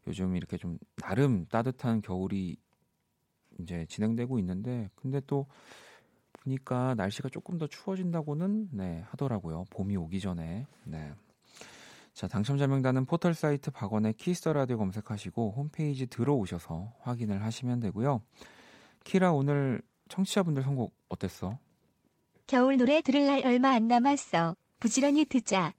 요즘 0.06 0.36
이렇게 0.36 0.58
좀 0.58 0.78
나름 0.96 1.46
따뜻한 1.46 2.02
겨울이 2.02 2.58
이제 3.58 3.86
진행되고 3.88 4.38
있는데 4.38 4.90
근데 4.96 5.22
또 5.26 5.46
보니까 6.34 6.94
날씨가 6.94 7.30
조금 7.30 7.56
더 7.56 7.66
추워진다고는 7.66 8.68
네, 8.72 9.02
하더라고요. 9.08 9.64
봄이 9.70 9.96
오기 9.96 10.20
전에. 10.20 10.66
네. 10.84 11.14
자, 12.16 12.26
당첨자 12.26 12.66
명단은 12.66 13.04
포털 13.04 13.34
사이트 13.34 13.70
박원의 13.70 14.14
Kiss 14.14 14.37
the 14.37 14.54
Radio 14.54 14.78
검색하시고 14.78 15.52
홈페이지 15.54 16.06
들어오셔서 16.06 16.94
확인을 17.00 17.44
하시면 17.44 17.80
되고요. 17.80 18.22
키라 19.04 19.32
오늘 19.32 19.82
청취자분들 20.08 20.62
선곡 20.62 20.94
어땠어? 21.10 21.58
겨울 22.46 22.78
노래 22.78 23.02
들을 23.02 23.26
날 23.26 23.44
얼마 23.44 23.72
안 23.72 23.86
남았어. 23.86 24.56
부지런히 24.80 25.26
듣자. 25.26 25.74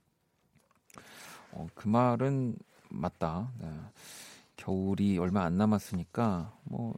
어, 1.50 1.66
그 1.74 1.88
말은 1.88 2.54
맞다. 2.88 3.50
네. 3.58 3.68
겨울이 4.56 5.18
얼마 5.18 5.42
안 5.42 5.58
남았으니까 5.58 6.56
뭐 6.62 6.94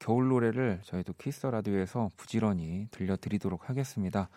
겨울 0.00 0.26
노래를 0.26 0.80
저희도 0.82 1.12
Kiss 1.12 1.46
the 1.46 1.62
Radio에서 1.62 2.10
부지런히 2.16 2.88
들려드리도록 2.90 3.68
하겠습니다. 3.70 4.28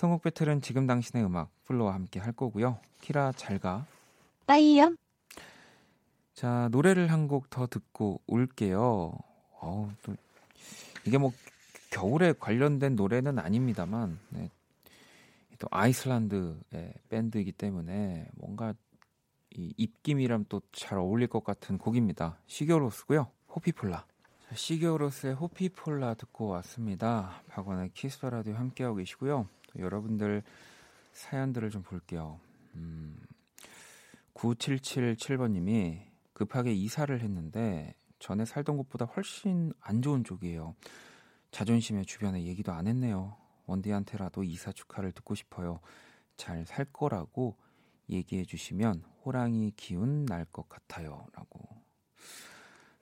선곡 0.00 0.22
battle은 0.22 0.62
지금 0.62 0.86
당신의 0.86 1.26
음악 1.26 1.50
FLO와 1.66 1.92
함께 1.92 2.20
할 2.20 2.32
거고요. 2.32 2.78
키라 3.02 3.32
잘가. 3.32 3.84
빠이염. 4.46 4.96
자 6.32 6.70
노래를 6.72 7.12
한 7.12 7.28
곡 7.28 7.50
더 7.50 7.66
듣고 7.66 8.22
올게요. 8.26 9.12
어우 9.60 9.90
또 10.02 10.16
이게 11.04 11.18
뭐 11.18 11.32
겨울에 11.90 12.32
관련된 12.32 12.96
노래는 12.96 13.38
아닙니다만 13.38 14.18
네. 14.30 14.48
또 15.58 15.68
아이슬란드의 15.70 16.94
밴드이기 17.10 17.52
때문에 17.52 18.26
뭔가 18.36 18.72
이 19.50 19.74
입김이랑 19.76 20.46
또 20.48 20.62
잘 20.72 20.96
어울릴 20.96 21.28
것 21.28 21.44
같은 21.44 21.76
곡입니다. 21.76 22.38
Sigur 22.46 22.77
Rós고요. 22.77 23.26
Hoppípolla. 23.54 24.06
Sigur 24.54 24.94
Rós의 24.94 25.34
Hoppípolla 25.34 26.14
듣고 26.14 26.48
왔습니다. 26.48 27.42
박원의 27.48 27.90
Kiss 27.92 28.24
the 28.24 28.35
Radio 28.35 28.54
함께하고 28.54 28.96
계시고요. 28.96 29.46
여러분들 29.78 30.42
사연들을 31.12 31.70
좀 31.70 31.82
볼게요. 31.82 32.40
음, 32.74 33.18
9777번님이 34.34 36.02
급하게 36.32 36.72
이사를 36.72 37.20
했는데 37.20 37.94
전에 38.18 38.44
살던 38.44 38.76
곳보다 38.76 39.04
훨씬 39.06 39.72
안 39.80 40.02
좋은 40.02 40.24
쪽이에요. 40.24 40.74
자존심에 41.50 42.04
주변에 42.04 42.44
얘기도 42.44 42.72
안 42.72 42.86
했네요. 42.86 43.36
원디한테라도 43.66 44.42
이사 44.44 44.72
축하를 44.72 45.12
듣고 45.12 45.34
싶어요. 45.34 45.80
잘 46.36 46.64
살 46.64 46.86
거라고 46.86 47.56
얘기해 48.08 48.44
주시면 48.44 49.04
호랑이 49.24 49.72
기운 49.76 50.24
날 50.24 50.44
것 50.46 50.68
같아요. 50.68 51.26
라고. 51.34 51.60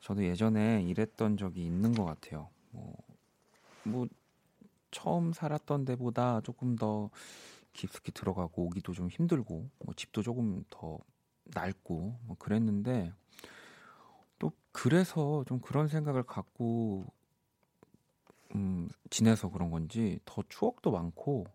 저도 0.00 0.24
예전에 0.24 0.82
일했던 0.82 1.36
적이 1.36 1.66
있는 1.66 1.92
것 1.92 2.04
같아요. 2.04 2.48
뭐, 2.70 2.96
뭐, 3.84 4.06
처음 4.90 5.32
살았던 5.32 5.84
데보다 5.84 6.40
조금 6.42 6.76
더 6.76 7.10
깊숙이 7.72 8.12
들어가고 8.12 8.64
오기도 8.64 8.92
좀 8.92 9.08
힘들고, 9.08 9.70
뭐 9.84 9.94
집도 9.94 10.22
조금 10.22 10.64
더 10.70 10.98
낡고, 11.44 12.18
뭐 12.26 12.36
그랬는데, 12.38 13.12
또 14.38 14.52
그래서 14.72 15.44
좀 15.46 15.60
그런 15.60 15.88
생각을 15.88 16.22
갖고, 16.24 17.06
음, 18.54 18.88
지내서 19.10 19.50
그런 19.50 19.70
건지 19.70 20.18
더 20.24 20.42
추억도 20.48 20.90
많고, 20.90 21.46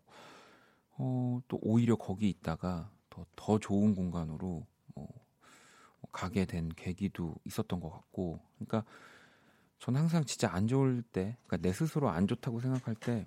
어, 0.96 1.40
또 1.48 1.58
오히려 1.62 1.96
거기 1.96 2.28
있다가 2.28 2.90
더, 3.10 3.26
더 3.36 3.58
좋은 3.58 3.94
공간으로 3.94 4.66
뭐, 4.94 5.08
뭐 6.00 6.10
가게 6.12 6.44
된 6.44 6.68
계기도 6.68 7.34
있었던 7.44 7.80
것 7.80 7.90
같고, 7.90 8.40
그러니까 8.54 8.84
저는 9.78 10.00
항상 10.00 10.24
진짜 10.24 10.52
안 10.52 10.66
좋을 10.66 11.02
때, 11.02 11.36
그러니까 11.46 11.56
내 11.68 11.72
스스로 11.72 12.08
안 12.08 12.26
좋다고 12.26 12.60
생각할 12.60 12.94
때 12.94 13.26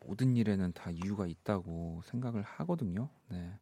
모든 0.00 0.36
일에는 0.36 0.72
다 0.72 0.90
이유가 0.90 1.26
있다고 1.26 2.02
생각을 2.04 2.42
하거든요. 2.42 3.08
네. 3.28 3.58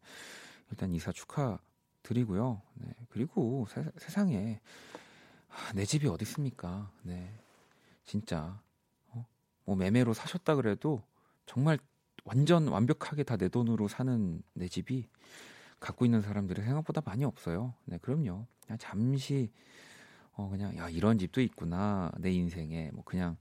일단 0.71 0.93
이사 0.93 1.13
축하 1.13 1.59
드리고요. 2.03 2.61
네. 2.75 2.93
그리고 3.09 3.67
세, 3.69 3.85
상에 3.99 4.61
아, 5.49 5.73
내 5.75 5.85
집이 5.85 6.07
어디 6.09 6.25
있습니까? 6.25 6.91
네. 7.03 7.33
진짜 8.05 8.61
어? 9.09 9.27
뭐 9.65 9.77
매매로 9.77 10.13
사셨다 10.13 10.57
그래도 10.57 11.03
정말 11.47 11.79
완전 12.25 12.69
완벽하게 12.69 13.23
다 13.23 13.37
내 13.37 13.49
돈으로 13.49 13.89
사는 13.89 14.43
내 14.55 14.69
집이 14.69 15.09
갖고 15.81 16.05
있는 16.05 16.21
사람들이 16.23 16.63
생각보다 16.63 17.03
많이 17.05 17.25
없어요. 17.25 17.75
네, 17.85 17.99
그럼요. 17.99 18.47
그냥 18.67 18.79
잠시 18.79 19.51
어 20.37 20.49
그냥 20.49 20.77
야 20.77 20.89
이런 20.89 21.19
집도 21.19 21.41
있구나 21.41 22.11
내 22.19 22.31
인생에 22.33 22.91
뭐 22.93 23.05
그냥 23.05 23.37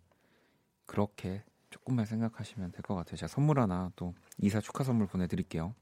그렇게 0.85 1.43
조금만 1.69 2.05
생각하시면 2.05 2.71
될 2.71 2.81
것 2.83 2.95
같아요. 2.95 3.15
제가 3.17 3.27
선물 3.27 3.59
하나 3.59 3.91
또 3.95 4.13
이사 4.37 4.61
축하 4.61 4.83
선물 4.83 5.07
보내드릴게요. 5.07 5.73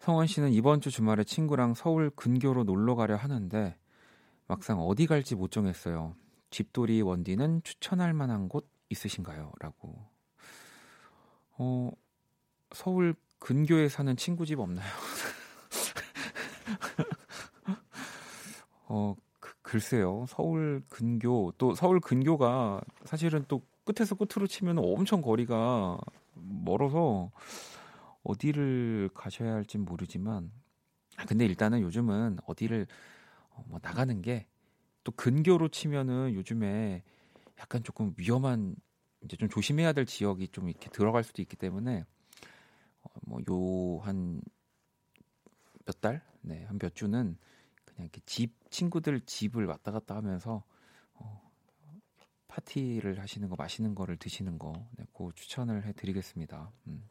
성원 0.00 0.26
씨는 0.26 0.52
이번 0.52 0.80
주 0.80 0.90
주말에 0.90 1.24
친구랑 1.24 1.74
서울 1.74 2.10
근교로 2.10 2.64
놀러 2.64 2.94
가려 2.96 3.16
하는데 3.16 3.76
막상 4.46 4.80
어디 4.80 5.06
갈지 5.06 5.34
못 5.34 5.50
정했어요. 5.50 6.14
집돌이 6.50 7.02
원디는 7.02 7.62
추천할 7.64 8.14
만한 8.14 8.48
곳 8.48 8.68
있으신가요? 8.88 9.52
라고. 9.60 10.06
어, 11.58 11.90
서울 12.72 13.14
근교에 13.38 13.88
사는 13.88 14.16
친구 14.16 14.46
집 14.46 14.60
없나요? 14.60 14.86
어, 18.88 19.14
그, 19.16 19.20
글쎄요. 19.66 20.26
서울 20.28 20.82
근교, 20.88 21.54
또 21.58 21.74
서울 21.74 21.98
근교가 22.00 22.80
사실은 23.04 23.44
또 23.48 23.62
끝에서 23.84 24.14
끝으로 24.14 24.46
치면 24.46 24.78
엄청 24.78 25.20
거리가 25.22 25.98
멀어서 26.34 27.32
어디를 28.22 29.10
가셔야 29.14 29.54
할진 29.54 29.84
모르지만, 29.84 30.52
아, 31.16 31.24
근데 31.26 31.44
일단은 31.46 31.80
요즘은 31.82 32.38
어디를 32.46 32.86
어, 33.50 33.64
뭐 33.68 33.80
나가는 33.82 34.22
게 34.22 34.46
또 35.04 35.12
근교로 35.12 35.68
치면은 35.68 36.34
요즘에 36.34 37.04
약간 37.60 37.82
조금 37.84 38.12
위험한 38.18 38.76
이제 39.22 39.36
좀 39.36 39.48
조심해야 39.48 39.92
될 39.92 40.04
지역이 40.04 40.48
좀 40.48 40.68
이렇게 40.68 40.90
들어갈 40.90 41.24
수도 41.24 41.42
있기 41.42 41.56
때문에 41.56 42.04
뭐요 43.22 44.00
한 44.02 44.40
몇 45.86 46.00
달, 46.00 46.22
네, 46.42 46.64
한 46.64 46.78
몇 46.78 46.94
주는 46.94 47.36
그냥 47.96 48.04
이렇게 48.04 48.20
집 48.26 48.52
친구들 48.70 49.20
집을 49.22 49.66
왔다 49.66 49.90
갔다 49.90 50.14
하면서 50.16 50.62
어, 51.14 51.50
파티를 52.46 53.18
하시는 53.20 53.48
거, 53.48 53.56
맛있는 53.56 53.94
거를 53.94 54.16
드시는 54.18 54.58
거, 54.58 54.72
네, 54.96 55.04
그 55.12 55.30
추천을 55.34 55.84
해드리겠습니다. 55.86 56.70
음. 56.86 57.08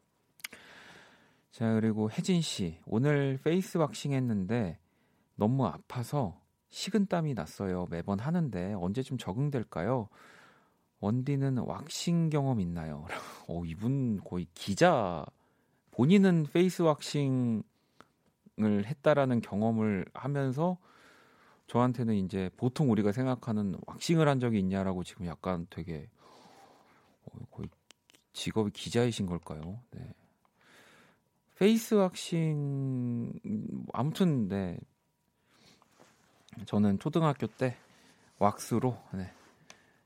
자 1.50 1.72
그리고 1.74 2.10
혜진 2.10 2.40
씨 2.40 2.78
오늘 2.84 3.38
페이스 3.42 3.78
왁싱 3.78 4.12
했는데 4.12 4.78
너무 5.34 5.66
아파서 5.66 6.40
식은땀이 6.68 7.34
났어요. 7.34 7.86
매번 7.90 8.18
하는데 8.18 8.74
언제쯤 8.74 9.18
적응될까요? 9.18 10.08
원디는 11.00 11.58
왁싱 11.58 12.30
경험 12.30 12.60
있나요? 12.60 13.06
어, 13.48 13.64
이분 13.64 14.20
거의 14.22 14.46
기자 14.54 15.24
본인은 15.92 16.46
페이스 16.52 16.82
왁싱을 16.82 17.62
했다라는 18.58 19.40
경험을 19.40 20.06
하면서 20.14 20.78
저한테는 21.66 22.14
이제 22.14 22.50
보통 22.56 22.90
우리가 22.90 23.12
생각하는 23.12 23.76
왁싱을 23.86 24.28
한 24.28 24.40
적이 24.40 24.60
있냐라고 24.60 25.04
지금 25.04 25.26
약간 25.26 25.66
되게 25.70 26.08
어, 27.24 27.38
거의 27.50 27.68
직업이 28.32 28.70
기자이신 28.70 29.26
걸까요? 29.26 29.80
네. 29.90 30.14
페이스 31.56 31.94
왁싱 31.94 33.32
아무튼 33.92 34.48
네 34.48 34.78
저는 36.66 36.98
초등학교 36.98 37.46
때 37.46 37.76
왁스로 38.38 38.96
네 39.14 39.32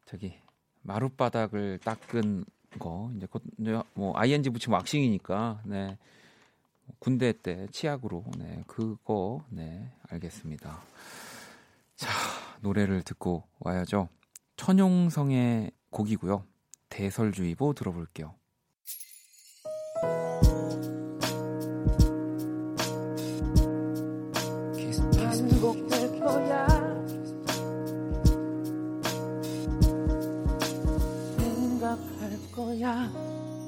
저기 0.04 0.34
마룻바닥을 0.82 1.78
닦은 1.78 2.44
거 2.78 3.10
이제 3.16 3.26
곧뭐 3.26 4.14
ing 4.16 4.48
붙이면 4.50 4.78
왁싱이니까 4.78 5.62
네 5.66 5.98
군대 6.98 7.32
때 7.32 7.66
치약으로 7.70 8.24
네 8.38 8.62
그거 8.66 9.44
네 9.48 9.90
알겠습니다. 10.08 10.80
자 11.96 12.10
노래를 12.60 13.02
듣고 13.02 13.44
와야죠. 13.60 14.08
천용성의 14.56 15.70
곡이고요. 15.90 16.44
대설주의보 16.88 17.74
들어볼게요. 17.74 18.34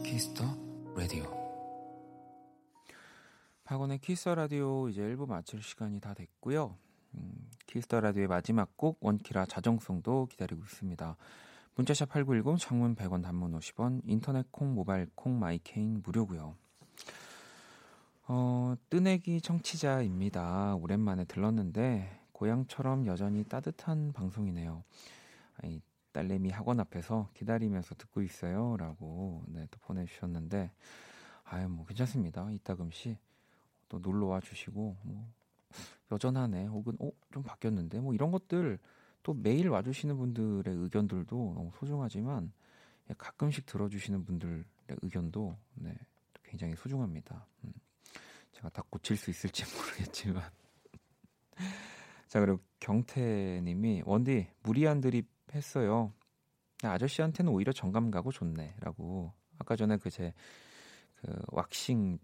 키스 0.05 0.31
라디오 0.95 1.42
이제 4.91 5.01
1부 5.01 5.27
마칠 5.27 5.63
시간이 5.63 6.01
다 6.01 6.13
됐고요. 6.15 6.77
음, 7.15 7.51
키스 7.67 7.87
라디오의 7.95 8.29
마지막 8.29 8.77
곡 8.77 8.99
원키라 9.01 9.47
자정송도 9.47 10.27
기다리고 10.27 10.63
있습니다. 10.63 11.17
문자샵 11.77 12.11
8910 12.11 12.59
장문 12.59 12.95
100원 12.95 13.23
단문 13.23 13.59
50원 13.59 14.03
인터넷 14.05 14.51
콩 14.53 14.75
모바일 14.75 15.09
콩 15.15 15.39
마이케이는 15.39 16.03
무료고요. 16.05 16.55
어, 18.29 18.75
뜨내기 18.91 19.41
청취자입니다. 19.41 20.75
오랜만에 20.77 21.25
들렀는데 21.25 22.21
고향처럼 22.33 23.07
여전히 23.07 23.43
따뜻한 23.45 24.13
방송이네요. 24.13 24.85
아니, 25.57 25.81
딸내미 26.13 26.51
학원 26.51 26.79
앞에서 26.79 27.31
기다리면서 27.33 27.95
듣고 27.95 28.21
있어요 28.21 28.77
라고 28.77 29.43
네, 29.47 29.67
또 29.71 29.79
보내주셨는데 29.81 30.71
아유 31.45 31.69
뭐 31.69 31.87
괜찮습니다. 31.87 32.51
이따금씩 32.51 33.19
또 33.93 33.99
놀러 33.99 34.27
와 34.27 34.41
주시고 34.41 34.97
뭐 35.03 35.33
여전하네 36.11 36.67
혹은 36.67 36.97
어 36.99 37.11
좀 37.31 37.43
바뀌었는데 37.43 38.01
뭐 38.01 38.15
이런 38.15 38.31
것들 38.31 38.79
또 39.23 39.35
매일 39.35 39.69
와 39.69 39.83
주시는 39.83 40.17
분들의 40.17 40.65
의견들도 40.67 41.53
너무 41.55 41.71
소중하지만 41.75 42.53
가끔씩 43.19 43.67
들어주시는 43.67 44.25
분들의 44.25 44.65
의견도 45.03 45.57
네, 45.75 45.95
굉장히 46.43 46.75
소중합니다. 46.77 47.47
음, 47.65 47.73
제가 48.53 48.69
다 48.71 48.83
고칠 48.89 49.17
수 49.17 49.31
있을지 49.31 49.65
모르겠지만 49.77 50.43
자 52.29 52.41
그리고 52.41 52.61
경태님이 52.81 54.03
원디 54.07 54.49
무리한 54.63 55.01
드립 55.01 55.29
했어요. 55.55 56.13
아저씨한테는 56.83 57.53
오히려 57.53 57.73
정감 57.73 58.11
가고 58.11 58.33
좋네 58.33 58.77
라고 58.81 59.33
아까 59.59 59.77
전에 59.77 59.99
그 59.99 60.11
제그 60.11 60.33
그 61.17 61.43
왁싱 61.49 62.19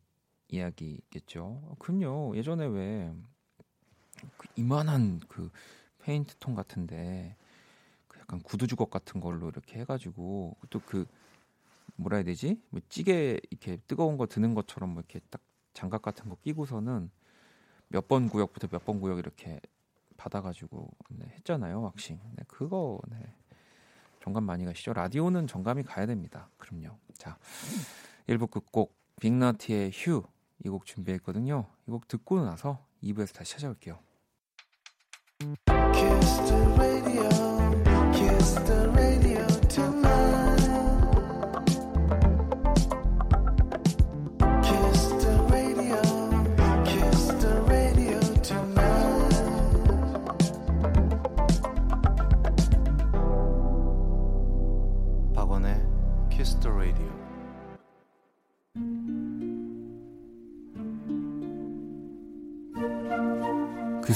이야기겠죠. 0.49 1.77
그럼요. 1.79 2.37
예전에 2.37 2.67
왜 2.67 3.13
그 4.37 4.49
이만한 4.57 5.21
그 5.29 5.51
페인트 6.01 6.37
통 6.41 6.55
같은데 6.55 7.37
그 8.09 8.19
약간 8.21 8.41
구두 8.41 8.67
주걱 8.67 8.91
같은 8.91 9.21
걸로 9.21 9.49
이렇게 9.49 9.79
해가지고 9.81 10.57
또 10.71 10.81
그 10.81 11.07
뭐라 11.97 12.17
해야 12.19 12.25
되지? 12.25 12.61
뭐 12.71 12.81
찌개 12.89 13.39
이렇게 13.51 13.77
뜨거운 13.89 14.17
거 14.19 14.27
드는 14.27 14.55
것처럼 14.55 14.91
뭐 14.91 15.01
이렇게 15.01 15.21
딱 15.31 15.41
장갑 15.75 16.03
같은 16.03 16.29
거 16.29 16.37
끼고서는 16.43 17.11
몇 17.89 18.09
번 18.09 18.29
구역부터 18.29 18.69
몇 18.71 18.85
번 18.85 19.01
구역 19.01 19.19
이렇게 19.19 19.61
받아가지고 20.17 20.91
네, 21.11 21.27
했잖아요 21.37 21.83
왁싱. 21.83 22.19
네, 22.37 22.45
그거 22.49 23.01
네. 23.09 23.19
정감 24.21 24.45
많이 24.45 24.65
가시죠. 24.65 24.93
라디오는 24.93 25.47
정감이 25.47 25.85
가야 25.85 26.07
됩니다. 26.07 26.51
그럼요. 26.57 26.97
자, 27.17 27.39
1부 28.29 28.51
끝곡 28.51 28.95
빅너티의 29.21 29.91
휴 29.95 30.23
이 30.65 30.69
곡 30.69 30.85
준비했거든요. 30.87 31.67
이 31.87 31.91
곡 31.91 32.09
듣고 32.09 32.45
나서 32.45 32.85
2부에서 33.03 33.35
다시 33.35 33.53
찾아올게요. 33.53 33.99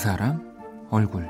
사람 0.02 0.42
얼굴 0.90 1.22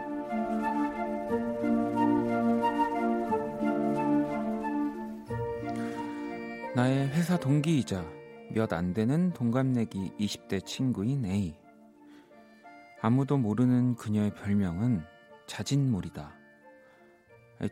나의 6.74 7.08
회사 7.08 7.38
동기이자 7.38 8.02
몇 8.54 8.72
안 8.72 8.94
되는 8.94 9.30
동갑내기 9.34 10.12
20대 10.18 10.64
친구인 10.64 11.26
A. 11.26 11.54
아무도 13.02 13.36
모르는 13.36 13.94
그녀의 13.96 14.32
별명은 14.36 15.02
자진몰이다. 15.46 16.32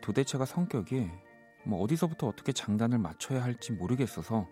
도대체가 0.03 0.45
성격이 0.45 1.09
뭐 1.65 1.81
어디서부터 1.81 2.27
어떻게 2.27 2.51
장단을 2.51 2.99
맞춰야 2.99 3.43
할지 3.43 3.71
모르겠어서 3.71 4.47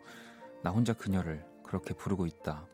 나 0.64 0.72
혼자 0.72 0.94
그녀를 0.94 1.46
그렇게 1.64 1.94
부르고 1.94 2.26
있다. 2.26 2.66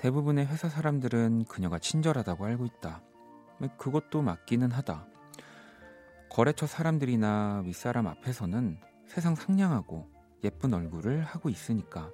대부분의 0.00 0.46
회사 0.46 0.70
사람들은 0.70 1.44
그녀가 1.44 1.78
친절하다고 1.78 2.46
알고 2.46 2.64
있다. 2.64 3.02
그것도 3.76 4.22
맞기는 4.22 4.70
하다. 4.70 5.06
거래처 6.30 6.66
사람들이나 6.66 7.64
윗사람 7.66 8.06
앞에서는 8.06 8.78
세상 9.06 9.34
상냥하고 9.34 10.08
예쁜 10.42 10.72
얼굴을 10.72 11.22
하고 11.24 11.50
있으니까. 11.50 12.10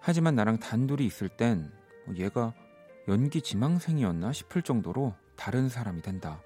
하지만 0.00 0.34
나랑 0.34 0.60
단둘이 0.60 1.04
있을 1.04 1.28
땐 1.28 1.70
얘가 2.14 2.54
연기 3.06 3.42
지망생이었나 3.42 4.32
싶을 4.32 4.62
정도로 4.62 5.14
다른 5.36 5.68
사람이 5.68 6.00
된다. 6.00 6.40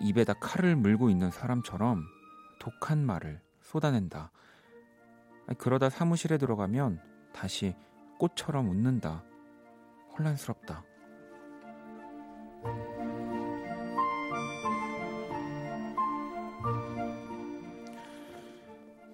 입에다 0.00 0.32
칼을 0.40 0.74
물고 0.74 1.10
있는 1.10 1.30
사람처럼 1.30 2.02
독한 2.60 3.04
말을 3.04 3.42
쏟아낸다. 3.60 4.30
그러다 5.58 5.90
사무실에 5.90 6.38
들어가면 6.38 7.02
다시 7.34 7.76
꽃처럼 8.18 8.68
웃는다. 8.68 9.24
혼란스럽다. 10.16 10.84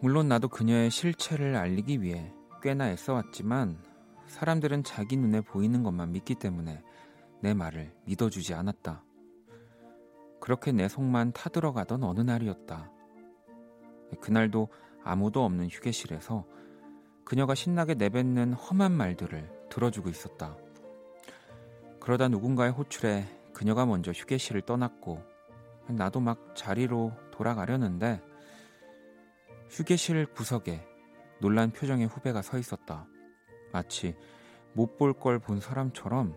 물론 0.01 0.29
나도 0.29 0.49
그녀의 0.49 0.91
실체를 0.91 1.55
알리기 1.55 2.03
위해 2.03 2.33
꽤나 2.61 2.91
애써왔지만 2.91 3.79
사람들은 4.27 4.83
자기 4.83 5.17
눈에 5.17 5.41
보이는 5.41 5.83
것만 5.83 6.12
믿기 6.12 6.35
때문에 6.35 6.83
내 7.41 7.55
말을 7.55 7.93
믿어주지 8.05 8.55
않았다. 8.55 9.05
그렇게 10.41 10.73
내 10.73 10.88
속만 10.88 11.33
타들어가던 11.33 12.03
어느 12.03 12.21
날이었다. 12.21 12.91
그날도 14.21 14.69
아무도 15.05 15.45
없는 15.45 15.69
휴게실에서 15.69 16.47
그녀가 17.33 17.55
신나게 17.55 17.95
내뱉는 17.95 18.53
험한 18.53 18.92
말들을 18.92 19.68
들어주고 19.71 20.11
있었다. 20.11 20.55
그러다 21.99 22.29
누군가의 22.29 22.73
호출에 22.73 23.25
그녀가 23.55 23.87
먼저 23.87 24.12
휴게실을 24.12 24.61
떠났고 24.61 25.25
나도 25.88 26.21
막 26.21 26.55
자리로 26.55 27.11
돌아가려는데 27.31 28.21
휴게실 29.71 30.27
구석에 30.35 30.87
놀란 31.40 31.71
표정의 31.71 32.07
후배가 32.07 32.42
서 32.42 32.59
있었다. 32.59 33.07
마치 33.73 34.14
못 34.75 34.99
볼 34.99 35.14
걸 35.14 35.38
본 35.38 35.59
사람처럼 35.59 36.37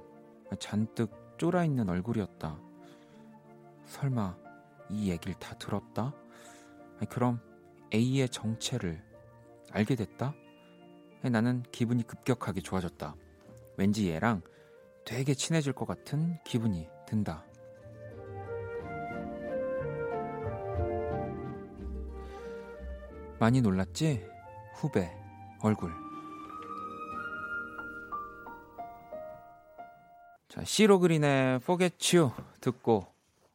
잔뜩 0.59 1.11
쫄아 1.37 1.65
있는 1.65 1.89
얼굴이었다. 1.89 2.57
설마 3.83 4.37
이 4.91 5.09
얘기를 5.09 5.33
다 5.33 5.55
들었다? 5.55 6.13
그럼 7.09 7.41
A의 7.93 8.29
정체를 8.29 9.03
알게 9.73 9.95
됐다? 9.95 10.33
나는 11.29 11.63
기분이 11.71 12.05
급격하게 12.05 12.61
좋아졌다. 12.61 13.15
왠지 13.77 14.09
얘랑 14.09 14.41
되게 15.05 15.33
친해질 15.33 15.73
것 15.73 15.85
같은 15.85 16.37
기분이 16.43 16.87
든다. 17.07 17.45
많이 23.39 23.61
놀랐지? 23.61 24.25
후배, 24.75 25.11
얼굴. 25.61 25.91
자, 30.47 30.63
시로그린의 30.63 31.55
Forget 31.57 32.17
You 32.17 32.31
듣고 32.61 33.07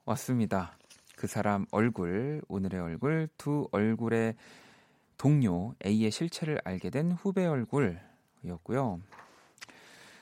왔습니다. 0.04 0.76
그 1.16 1.26
사람 1.26 1.66
얼굴, 1.70 2.42
오늘의 2.48 2.80
얼굴, 2.80 3.28
두 3.38 3.68
얼굴의 3.72 4.34
동료 5.20 5.74
A의 5.84 6.10
실체를 6.10 6.62
알게 6.64 6.88
된 6.88 7.12
후배 7.12 7.44
얼굴이었고요. 7.44 9.02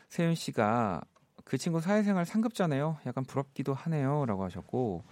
세윤 0.08 0.34
씨가 0.34 1.02
그 1.44 1.56
친구 1.56 1.80
사회생활 1.80 2.26
상급자네요. 2.26 2.98
약간 3.06 3.22
부럽기도 3.22 3.74
하네요라고 3.74 4.42
하셨고 4.42 5.04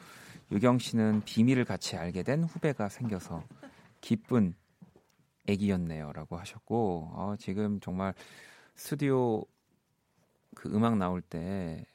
유경 0.51 0.81
씨는 0.81 1.23
비밀을 1.25 1.65
같이 1.65 1.97
알게 1.97 2.25
된 2.25 2.43
후배가 2.43 2.89
생겨서 2.89 3.45
기쁜 4.01 4.57
애기였네요라고 5.47 6.37
하셨고 6.37 7.13
어, 7.13 7.37
지금 7.39 7.79
정말 7.79 8.13
스튜디오 8.75 9.45
그 10.57 10.69
음악 10.75 10.97
나올 10.97 11.21
때 11.21 11.87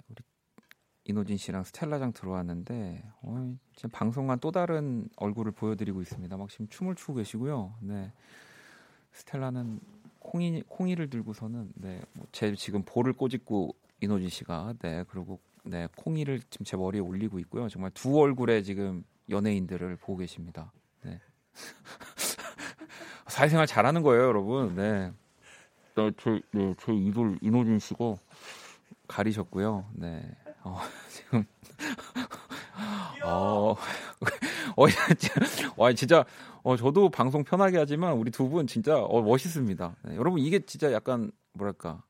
이노진 1.06 1.38
씨랑 1.38 1.64
스텔라장 1.64 2.14
들어왔는데 2.14 3.04
어, 3.24 3.56
지금 3.76 3.90
방송만 3.90 4.40
또 4.40 4.52
다른 4.52 5.10
얼굴을 5.18 5.52
보여드리고 5.52 6.02
있습니다. 6.02 6.38
막 6.38 6.50
지금 6.50 6.68
춤을 6.70 6.96
추고 6.96 7.16
계시고요. 7.16 7.76
네, 7.82 8.14
스텔라는 9.14 9.80
콩이 10.20 10.64
콩이를 10.68 11.10
들고서는 11.10 11.74
네제 11.76 12.56
지금 12.56 12.84
볼을 12.84 13.14
꼬집고 13.14 13.76
이노진 14.02 14.30
씨가 14.30 14.76
네 14.80 15.04
그리고 15.08 15.40
네 15.64 15.88
콩이를 15.96 16.42
지금 16.50 16.64
제 16.64 16.78
머리에 16.78 17.02
올리고 17.02 17.40
있고요. 17.40 17.68
정말 17.70 17.92
두 17.92 18.20
얼굴의 18.20 18.64
지금 18.64 19.04
연예인들을 19.30 19.96
보고 19.98 20.18
계십니다. 20.18 20.72
네. 21.04 21.20
사회생활 23.28 23.66
잘하는 23.66 24.04
거예요, 24.04 24.24
여러분. 24.24 24.76
네. 24.76 25.12
네, 25.96 26.12
제, 26.18 26.42
네, 26.52 26.74
제 26.80 26.94
이돌 26.94 27.38
이노진 27.42 27.80
씨고 27.80 28.20
가리셨고요. 29.08 29.86
네. 29.94 30.22
어, 30.64 30.78
지금 31.10 31.46
어, 33.24 33.76
어, 34.78 34.86
와, 35.78 35.94
진짜, 35.94 36.26
어, 36.64 36.76
저도 36.76 37.10
방송 37.10 37.44
편하게 37.44 37.78
하지만 37.78 38.14
우리 38.14 38.32
두 38.32 38.50
분 38.50 38.68
진짜, 38.68 38.98
어, 39.00 39.22
멋있습니다. 39.22 39.96
네, 40.04 40.16
여러분, 40.16 40.40
이게 40.40 40.60
진짜 40.60 40.92
약간, 40.92 41.32
뭐랄까, 41.54 42.04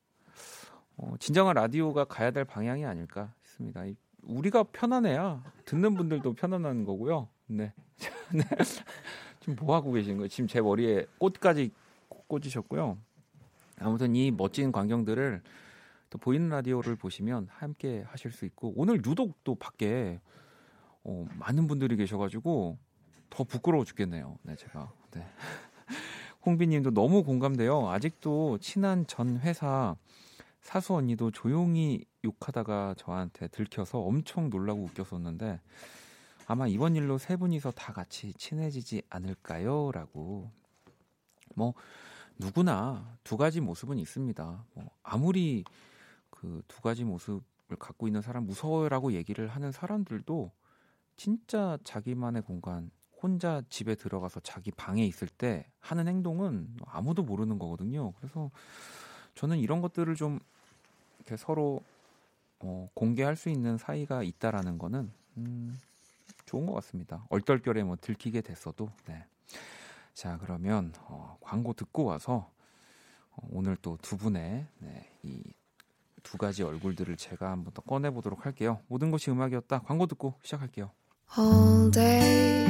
어, 0.98 1.14
진정한 1.20 1.56
라디오가 1.56 2.06
가야 2.06 2.32
될 2.32 2.46
방향이 2.46 2.86
아닐까 2.86 3.34
싶습니다. 3.44 3.86
이, 3.86 3.96
우리가 4.24 4.64
편안해야 4.64 5.44
듣는 5.66 5.96
분들도 5.96 6.34
편안한 6.34 6.86
거고요. 6.86 7.28
네. 7.48 7.74
네. 8.34 8.44
지금 9.40 9.56
뭐 9.60 9.76
하고 9.76 9.92
계신 9.92 10.18
거예요? 10.18 10.28
지금 10.28 10.48
제 10.48 10.62
머리에 10.62 11.06
꽃까지 11.18 11.72
꽂으셨고요. 12.28 12.98
아무튼 13.80 14.16
이 14.16 14.30
멋진 14.32 14.72
광경들을 14.72 15.42
또 16.12 16.18
보이는 16.18 16.50
라디오를 16.50 16.98
보시면 16.98 17.48
함께 17.50 18.04
하실 18.06 18.32
수 18.32 18.46
있고 18.46 18.74
오늘 18.76 18.98
유독 18.98 19.44
또 19.46 19.56
밖에 19.56 20.20
어, 21.04 21.26
많은 21.40 21.68
분들이 21.68 21.96
계셔가지고 21.96 22.78
더 23.30 23.44
부끄러워 23.46 23.86
죽겠네요. 23.86 24.38
네, 24.44 24.56
제가. 24.58 24.92
네. 25.12 25.26
홍비님도 26.46 26.92
너무 26.92 27.24
공감돼요. 27.24 27.90
아직도 27.90 28.58
친한 28.60 29.08
전 29.08 29.40
회사 29.40 29.96
사수 30.60 30.96
언니도 30.96 31.32
조용히 31.32 32.04
욕하다가 32.26 32.96
저한테 32.98 33.48
들켜서 33.48 34.00
엄청 34.00 34.50
놀라고 34.50 34.84
웃겼었는데 34.84 35.62
아마 36.46 36.68
이번 36.68 36.98
일로 36.98 37.18
세 37.18 37.38
분이서 37.38 37.72
다 37.72 37.94
같이 37.94 38.34
친해지지 38.34 39.04
않을까요? 39.10 39.92
라고. 39.94 40.52
뭐, 41.56 41.74
누구나 42.38 43.18
두 43.24 43.38
가지 43.38 43.62
모습은 43.62 43.98
있습니다. 43.98 44.66
뭐 44.74 44.90
아무리 45.04 45.64
그 46.32 46.64
두 46.68 46.82
가지 46.82 47.04
모습을 47.04 47.42
갖고 47.80 48.08
있는 48.08 48.22
사람 48.22 48.46
무서워요라고 48.48 49.14
얘기를 49.14 49.48
하는 49.48 49.72
사람들도 49.72 50.52
진짜 51.18 51.78
자기만의 51.84 52.42
공간, 52.42 52.90
혼자 53.22 53.62
집에 53.70 53.94
들어가서 53.96 54.40
자기 54.40 54.72
방에 54.72 55.06
있을 55.06 55.28
때 55.28 55.68
하는 55.80 56.08
행동은 56.08 56.76
아무도 56.86 57.22
모르는 57.24 57.60
거거든요. 57.60 58.14
그래서 58.14 58.50
저는 59.36 59.60
이런 59.60 59.82
것들을 59.82 60.16
좀 60.16 60.40
이렇게 61.20 61.38
서로 61.38 61.82
어, 62.60 62.90
공개할 62.96 63.36
수 63.36 63.50
있는 63.50 63.78
사이가 63.78 64.24
있다라는 64.24 64.78
거는 64.80 65.12
음, 65.38 65.80
좋은 66.46 66.66
것 66.66 66.74
같습니다. 66.74 67.26
얼떨결에 67.30 67.84
뭐 67.84 67.96
들키게 68.00 68.42
됐어도. 68.42 68.90
네. 69.06 69.24
자 70.14 70.38
그러면 70.40 70.94
어, 71.02 71.38
광고 71.42 71.74
듣고 71.74 72.06
와서 72.06 72.52
어, 73.32 73.48
오늘 73.52 73.76
또 73.78 73.98
두 74.02 74.18
분의 74.18 74.66
네, 74.80 75.12
이 75.24 75.44
두 76.24 76.38
가지 76.38 76.64
얼굴들을 76.64 77.18
제가 77.18 77.52
한번 77.52 77.74
더 77.74 77.82
꺼내 77.82 78.10
보도록 78.10 78.46
할게요. 78.46 78.80
모든 78.88 79.12
것이 79.12 79.32
음악이었다. 79.32 79.80
광고 79.80 80.08
듣고 80.08 80.36
시작할게요. 80.44 80.92
all 81.38 81.90
day 81.92 82.66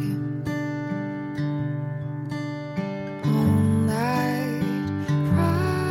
you. 0.00 0.44
All 3.24 3.84
night 3.84 5.06
cry. 5.30 5.90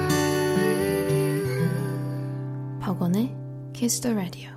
박원의 2.79 3.35
Kiss 3.73 3.99
the 4.01 4.15
Radio. 4.15 4.56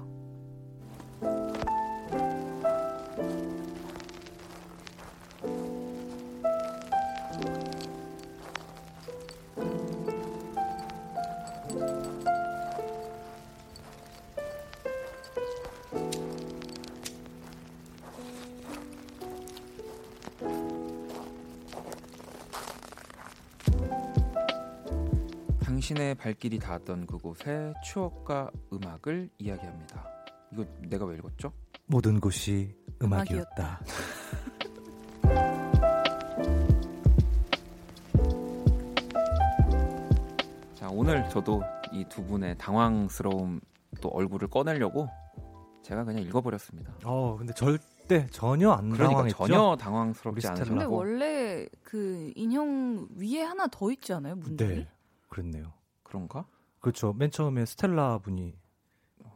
발길이 26.21 26.59
닿았던 26.59 27.07
그곳의 27.07 27.73
추억과 27.83 28.51
음악을 28.73 29.31
이야기합니다. 29.39 30.05
이거 30.53 30.65
내가 30.87 31.07
왜 31.07 31.17
읽었죠? 31.17 31.53
모든 31.87 32.21
곳이 32.21 32.75
음악이었다. 33.03 33.81
자, 40.75 40.89
오늘 40.91 41.29
저도 41.31 41.63
이 41.93 42.05
두 42.09 42.25
분의 42.25 42.57
당황스러움 42.59 43.61
또 44.01 44.09
얼굴을 44.11 44.49
꺼내려고 44.49 45.09
제가 45.83 46.05
그냥 46.05 46.23
읽어버렸습니다. 46.23 46.95
어, 47.05 47.37
근데 47.37 47.53
절대 47.55 48.27
전혀 48.31 48.71
안 48.71 48.91
그러니까 48.91 49.09
당황했죠. 49.09 49.37
전혀 49.37 49.77
당황스럽지. 49.77 50.47
않으셨고. 50.47 50.71
근데 50.71 50.85
원래 50.85 51.67
그 51.83 52.33
인형 52.37 53.09
위에 53.17 53.43
하나 53.43 53.67
더 53.67 53.91
있지 53.91 54.13
않아요? 54.13 54.37
문들이? 54.37 54.77
네, 54.77 54.89
그렇네요. 55.29 55.73
그런가? 56.11 56.45
그렇죠. 56.81 57.13
맨 57.13 57.31
처음에 57.31 57.65
스텔라 57.67 58.19
분이 58.19 58.53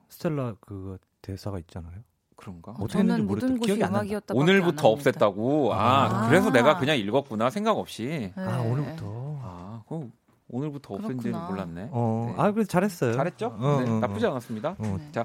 스텔라 0.08 0.56
그 0.60 0.98
대사가 1.22 1.58
있잖아요. 1.60 2.00
그런가? 2.37 2.72
어, 2.72 2.87
했는지 2.92 2.92
저는 2.98 3.26
모든. 3.26 3.58
곳이. 3.58 3.80
음악이었다. 3.80 4.34
오늘부터 4.34 4.92
없앴다고. 4.94 5.70
아, 5.70 6.24
아. 6.24 6.28
그래서 6.28 6.50
내가 6.50 6.76
그냥 6.78 6.98
읽었구나 6.98 7.48
생각 7.50 7.78
없이. 7.78 8.32
네. 8.37 8.42
아 8.42 8.58
오늘부터. 8.60 9.04
아, 9.42 9.82
그럼 9.88 10.10
오늘부터 10.48 10.94
없앤지는. 10.94 11.38
몰랐네. 11.46 11.88
어, 11.92 12.34
네. 12.37 12.42
아 12.42 12.50
그래 12.50 12.64
잘했어요. 12.64 13.12
잘했죠? 13.14 13.56
어, 13.58 13.80
네, 13.82 13.88
어, 13.90 14.00
나쁘지 14.00 14.26
어. 14.26 14.30
않았습니다. 14.32 14.70
어. 14.78 14.96
네. 14.98 15.08
자, 15.12 15.24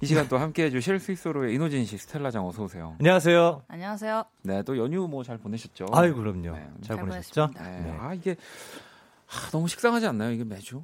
이 0.00 0.06
시간 0.06 0.28
또 0.28 0.38
함께 0.38 0.64
해 0.64 0.70
주실 0.70 0.98
스위스로의 0.98 1.54
이노진 1.54 1.84
씨, 1.84 1.96
스텔라장 1.98 2.44
어서 2.46 2.64
오세요. 2.64 2.96
안녕하세요. 2.98 3.62
안녕하세요. 3.68 4.24
네, 4.42 4.62
또 4.64 4.76
연휴 4.76 5.06
뭐 5.06 5.22
잘 5.22 5.38
보내셨죠? 5.38 5.86
아유 5.92 6.14
그럼요. 6.16 6.52
네, 6.56 6.68
잘잘 6.82 7.06
보내셨죠? 7.06 7.50
네. 7.54 7.80
네. 7.80 7.96
아 8.00 8.12
이게 8.12 8.34
아, 9.30 9.50
너무 9.50 9.68
식상하지 9.68 10.06
않나요? 10.06 10.30
이게 10.32 10.44
매주 10.44 10.82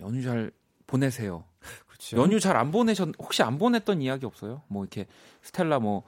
연휴 0.00 0.22
잘 0.22 0.50
보내세요. 0.86 1.44
그렇죠. 1.88 2.16
연휴 2.18 2.38
잘 2.40 2.56
안 2.56 2.70
보내셨 2.70 3.08
혹시 3.18 3.42
안 3.42 3.58
보냈던 3.58 4.02
이야기 4.02 4.26
없어요? 4.26 4.62
뭐 4.68 4.84
이렇게 4.84 5.06
스텔라 5.42 5.78
뭐 5.80 6.02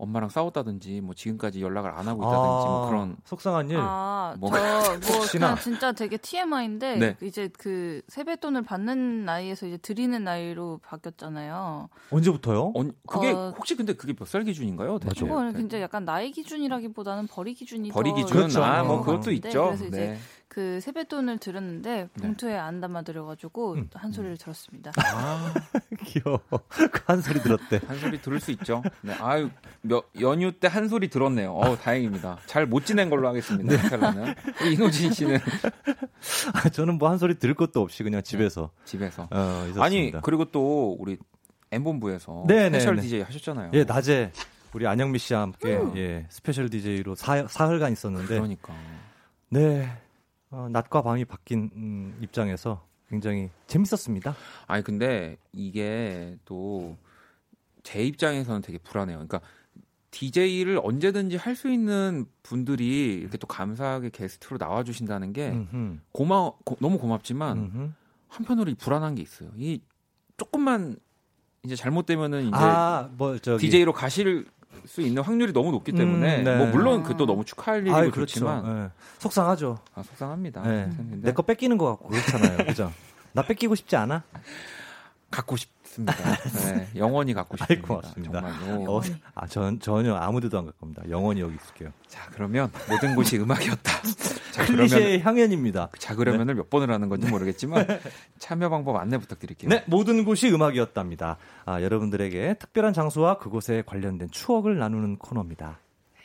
엄마랑 0.00 0.28
싸웠다든지 0.28 1.00
뭐 1.00 1.12
지금까지 1.12 1.60
연락을 1.60 1.90
안 1.90 2.06
하고 2.06 2.22
있다든지 2.22 2.68
뭐 2.68 2.84
아, 2.84 2.88
그런 2.88 3.16
속상한 3.24 3.68
일. 3.68 3.78
아, 3.80 4.36
뭐- 4.38 4.48
저뭐. 4.52 5.00
그냥 5.32 5.56
진짜 5.58 5.90
되게 5.90 6.16
TMI인데 6.16 6.96
네. 6.98 7.16
이제 7.20 7.48
그 7.58 8.00
세뱃돈을 8.06 8.62
받는 8.62 9.24
나이에서 9.24 9.66
이제 9.66 9.76
드리는 9.76 10.22
나이로 10.22 10.78
바뀌었잖아요. 10.84 11.88
언제부터요? 12.12 12.72
어, 12.76 12.84
그게 13.08 13.32
어, 13.32 13.52
혹시 13.58 13.74
근데 13.74 13.92
그게 13.94 14.12
몇 14.12 14.24
살 14.28 14.44
기준인가요? 14.44 15.00
대체? 15.00 15.24
그거는 15.26 15.54
굉장히 15.54 15.82
약간 15.82 16.04
나이 16.04 16.30
기준이라기보다는 16.30 17.26
벌이 17.26 17.54
기준이 17.54 17.88
벌이 17.90 18.10
더 18.10 18.14
기준 18.18 18.36
그렇죠. 18.36 18.62
아, 18.62 18.84
뭐 18.84 18.98
어. 18.98 19.00
그것도 19.02 19.30
네, 19.30 19.34
있죠. 19.34 19.64
그래서 19.64 19.84
이제 19.86 19.96
네. 19.96 20.18
그 20.58 20.80
세뱃돈을 20.80 21.38
들었는데 21.38 22.08
봉투에 22.20 22.56
안 22.56 22.80
담아드려가지고 22.80 23.74
음. 23.74 23.90
한 23.94 24.10
소리를 24.10 24.36
들었습니다. 24.38 24.90
아, 24.96 25.54
귀여워. 26.04 26.40
그한 26.90 27.22
소리 27.22 27.38
들었대. 27.38 27.80
한 27.86 27.96
소리 28.00 28.20
들을 28.20 28.40
수 28.40 28.50
있죠. 28.50 28.82
네. 29.02 29.12
아유, 29.20 29.50
몇, 29.82 30.06
연휴 30.20 30.50
때 30.50 30.66
한 30.66 30.88
소리 30.88 31.08
들었네요. 31.10 31.52
어, 31.52 31.76
다행입니다. 31.78 32.38
잘 32.46 32.66
못 32.66 32.84
지낸 32.84 33.08
걸로 33.08 33.28
하겠습니다. 33.28 33.72
네. 34.10 34.34
이노진 34.72 35.12
씨는 35.12 35.38
아, 36.54 36.68
저는 36.70 36.98
뭐 36.98 37.08
한 37.08 37.18
소리 37.18 37.38
들을 37.38 37.54
것도 37.54 37.80
없이 37.80 38.02
그냥 38.02 38.20
집에서 38.24 38.72
집에서. 38.84 39.28
어, 39.30 39.60
있었습니다. 39.68 39.84
아니, 39.84 40.12
그리고 40.22 40.44
또 40.46 40.96
우리 40.98 41.18
M본부에서 41.70 42.46
네, 42.48 42.68
네, 42.68 42.80
스페셜 42.80 42.96
네. 42.96 43.02
DJ 43.02 43.20
하셨잖아요. 43.22 43.70
예 43.74 43.84
낮에 43.84 44.32
우리 44.74 44.88
안영미 44.88 45.20
씨와 45.20 45.42
함께 45.42 45.76
음. 45.76 45.96
예 45.96 46.26
스페셜 46.30 46.68
DJ로 46.68 47.14
사, 47.14 47.46
사흘간 47.46 47.92
있었는데 47.92 48.34
그러니까. 48.34 48.74
네 49.50 49.88
어, 50.50 50.68
낮과 50.70 51.02
밤이 51.02 51.24
바뀐 51.24 51.70
음, 51.74 52.18
입장에서 52.20 52.86
굉장히 53.08 53.50
재밌었습니다. 53.66 54.34
아니 54.66 54.82
근데 54.84 55.36
이게 55.52 56.36
또 56.44 56.96
제 57.82 58.02
입장에서는 58.04 58.60
되게 58.60 58.76
불안해요. 58.78 59.16
그러니까 59.16 59.40
DJ를 60.10 60.78
언제든지 60.82 61.36
할 61.36 61.54
수 61.56 61.70
있는 61.70 62.26
분들이 62.42 63.14
이렇게 63.14 63.38
또 63.38 63.46
감사하게 63.46 64.10
게스트로 64.10 64.58
나와 64.58 64.84
주신다는 64.84 65.32
게 65.32 65.50
음흠, 65.50 65.98
고마 66.12 66.50
고, 66.64 66.76
너무 66.80 66.98
고맙지만 66.98 67.56
음흠. 67.58 67.90
한편으로 68.28 68.70
이 68.70 68.74
불안한 68.74 69.14
게 69.14 69.22
있어요. 69.22 69.50
이 69.56 69.80
조금만 70.36 70.96
이제 71.64 71.76
잘못되면은 71.76 72.48
이제 72.48 72.56
아 72.56 73.08
뭐 73.16 73.38
저기 73.38 73.66
DJ로 73.70 73.92
가실 73.94 74.46
수 74.86 75.00
있는 75.00 75.22
확률이 75.22 75.52
너무 75.52 75.70
높기 75.70 75.92
때문에 75.92 76.38
음, 76.38 76.44
네. 76.44 76.56
뭐 76.56 76.66
물론 76.66 77.02
그것도 77.02 77.26
너무 77.26 77.44
축하할 77.44 77.82
일이고 77.82 77.96
아이, 77.96 78.10
좋지만 78.10 78.82
네. 78.84 78.90
속상하죠. 79.18 79.78
아, 79.94 80.02
속상합니다. 80.02 80.62
네. 80.62 80.84
아무튼 80.84 81.10
근데 81.10 81.28
내거 81.28 81.42
뺏기는 81.42 81.76
것 81.78 81.86
같고 81.86 82.08
그렇잖아요. 82.08 82.58
그죠? 82.66 82.92
나 83.32 83.42
뺏기고 83.42 83.74
싶지 83.74 83.96
않아? 83.96 84.22
갖고 85.30 85.56
싶습니다. 85.56 86.14
네, 86.64 86.88
영원히 86.96 87.34
갖고 87.34 87.56
싶습니다. 87.58 87.86
고맙습니다. 87.86 88.40
정말로. 88.40 88.96
어, 88.96 89.02
아, 89.34 89.46
전, 89.46 89.78
전혀 89.78 90.14
아무데도 90.14 90.58
안 90.58 90.64
갈 90.64 90.72
겁니다. 90.72 91.02
영원히 91.10 91.40
여기 91.42 91.54
있을게요. 91.56 91.90
자 92.06 92.28
그러면 92.32 92.70
모든 92.88 93.14
곳이 93.14 93.36
음악이었다. 93.38 93.92
자 94.52 94.64
클리셰의 94.66 95.20
향연입니다. 95.20 95.90
자 95.98 96.14
그러면을 96.14 96.54
몇 96.54 96.70
번을 96.70 96.90
하는 96.90 97.08
건지 97.08 97.28
모르겠지만 97.28 97.86
참여 98.38 98.70
방법 98.70 98.96
안내 98.96 99.18
부탁드릴게요. 99.18 99.68
네, 99.68 99.84
모든 99.86 100.24
곳이 100.24 100.48
음악이었답니다. 100.50 101.36
아, 101.66 101.82
여러분들에게 101.82 102.54
특별한 102.58 102.92
장소와 102.94 103.38
그곳에 103.38 103.82
관련된 103.86 104.30
추억을 104.30 104.78
나누는 104.78 105.18
코너입니다. 105.18 105.78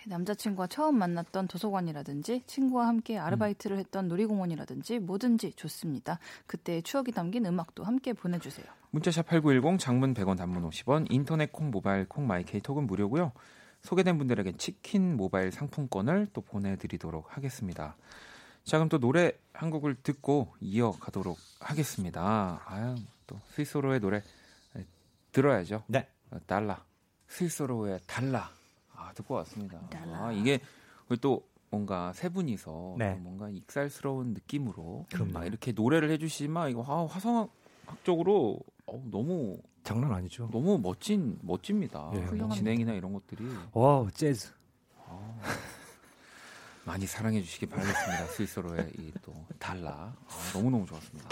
남자친구와 0.08 0.68
처음 0.68 0.98
만났던 0.98 1.48
도서관이라든지 1.48 2.44
친구와 2.48 2.88
함께 2.88 3.18
아르바이트를 3.18 3.78
했던 3.78 4.08
놀이공원이라든지 4.08 5.00
뭐든지 5.00 5.54
좋습니다. 5.54 6.20
그때의 6.48 6.84
추억이 6.84 7.12
담긴 7.12 7.46
음악도 7.46 7.84
함께 7.84 8.14
보내주세요. 8.14 8.66
문자샵 8.92 9.28
8910 9.28 9.80
장문 9.80 10.14
100원 10.14 10.38
단문 10.38 10.70
50원 10.70 11.08
인터넷 11.10 11.52
콩 11.52 11.72
모바일 11.72 12.08
콩 12.08 12.28
마이케이 12.28 12.62
톡은 12.62 12.86
무료고요. 12.86 13.32
소개된 13.82 14.18
분들에게 14.18 14.54
치킨 14.58 15.18
모바일 15.18 15.52
상품권을 15.52 16.28
또 16.34 16.42
보내드리도록 16.42 17.36
하겠습니다. 17.36 17.96
자 18.64 18.78
그럼 18.78 18.88
또 18.88 18.98
노래 18.98 19.34
한 19.52 19.70
곡을 19.70 19.96
듣고 20.04 20.54
이어가도록 20.62 21.38
하겠습니다. 21.60 22.62
아유 22.66 22.96
또 23.28 23.40
스위스로의 23.50 24.00
노래 24.00 24.22
네, 24.74 24.86
들어야죠. 25.32 25.84
네. 25.88 26.08
어, 26.32 26.38
달라 26.48 26.84
스위스로의 27.28 28.00
달라 28.08 28.40
아 28.40 28.63
듣고 29.14 29.36
왔습니다. 29.36 29.80
아 30.14 30.32
이게 30.32 30.60
또 31.22 31.44
뭔가 31.70 32.14
세 32.14 32.30
분이서 32.30 32.96
네. 33.00 33.14
뭔가 33.16 33.50
익살스러운 33.50 34.34
느낌으로 34.34 35.06
그럼요. 35.12 35.32
막 35.32 35.46
이렇게 35.46 35.72
노래를 35.72 36.12
해주시면 36.12 36.70
이거 36.70 36.84
아, 36.88 37.06
화성학적으로 37.12 38.60
어, 38.86 39.04
너무 39.10 39.58
장난 39.84 40.14
아니죠. 40.14 40.50
너무 40.52 40.78
멋진 40.78 41.40
멋집니다. 41.42 42.10
예. 42.14 42.20
훌륭합니다. 42.20 42.56
진행이나 42.56 42.94
이런 42.94 43.14
것들이 43.14 43.44
와우, 43.74 44.10
재즈. 44.12 44.50
많이 46.86 47.06
사랑해 47.08 47.42
주시기 47.42 47.66
바라겠습니다. 47.68 48.26
스윗소로우의 48.28 48.92
이 48.98 49.12
또 49.22 49.34
달라 49.58 50.14
아, 50.28 50.52
너무 50.54 50.70
너무 50.70 50.86
좋았습니다. 50.86 51.30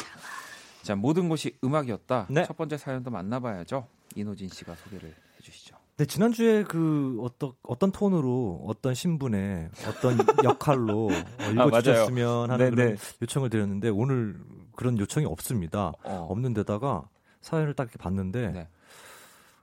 자 0.81 0.95
모든 0.95 1.27
것이 1.29 1.57
음악이었다. 1.63 2.27
네. 2.29 2.45
첫 2.45 2.55
번째 2.57 2.77
사연도 2.77 3.11
만나봐야죠. 3.11 3.85
인호진 4.15 4.47
씨가 4.49 4.75
소개를 4.75 5.13
해주시죠. 5.37 5.75
네, 6.01 6.07
지난주에 6.07 6.63
그 6.63 7.19
어떤 7.21 7.51
어떤 7.61 7.91
톤으로 7.91 8.63
어떤 8.65 8.95
신분의 8.95 9.69
어떤 9.87 10.17
역할로 10.43 11.09
어, 11.37 11.51
읽어주셨으면 11.51 12.49
하는 12.49 12.65
네, 12.65 12.71
그런 12.71 12.95
네. 12.95 13.01
요청을 13.21 13.51
드렸는데 13.51 13.89
오늘 13.89 14.35
그런 14.75 14.97
요청이 14.97 15.27
없습니다. 15.27 15.93
어, 16.03 16.25
없는 16.27 16.55
데다가 16.55 17.07
사연을 17.41 17.75
딱 17.75 17.83
이렇게 17.83 17.99
봤는데 17.99 18.47
네. 18.51 18.67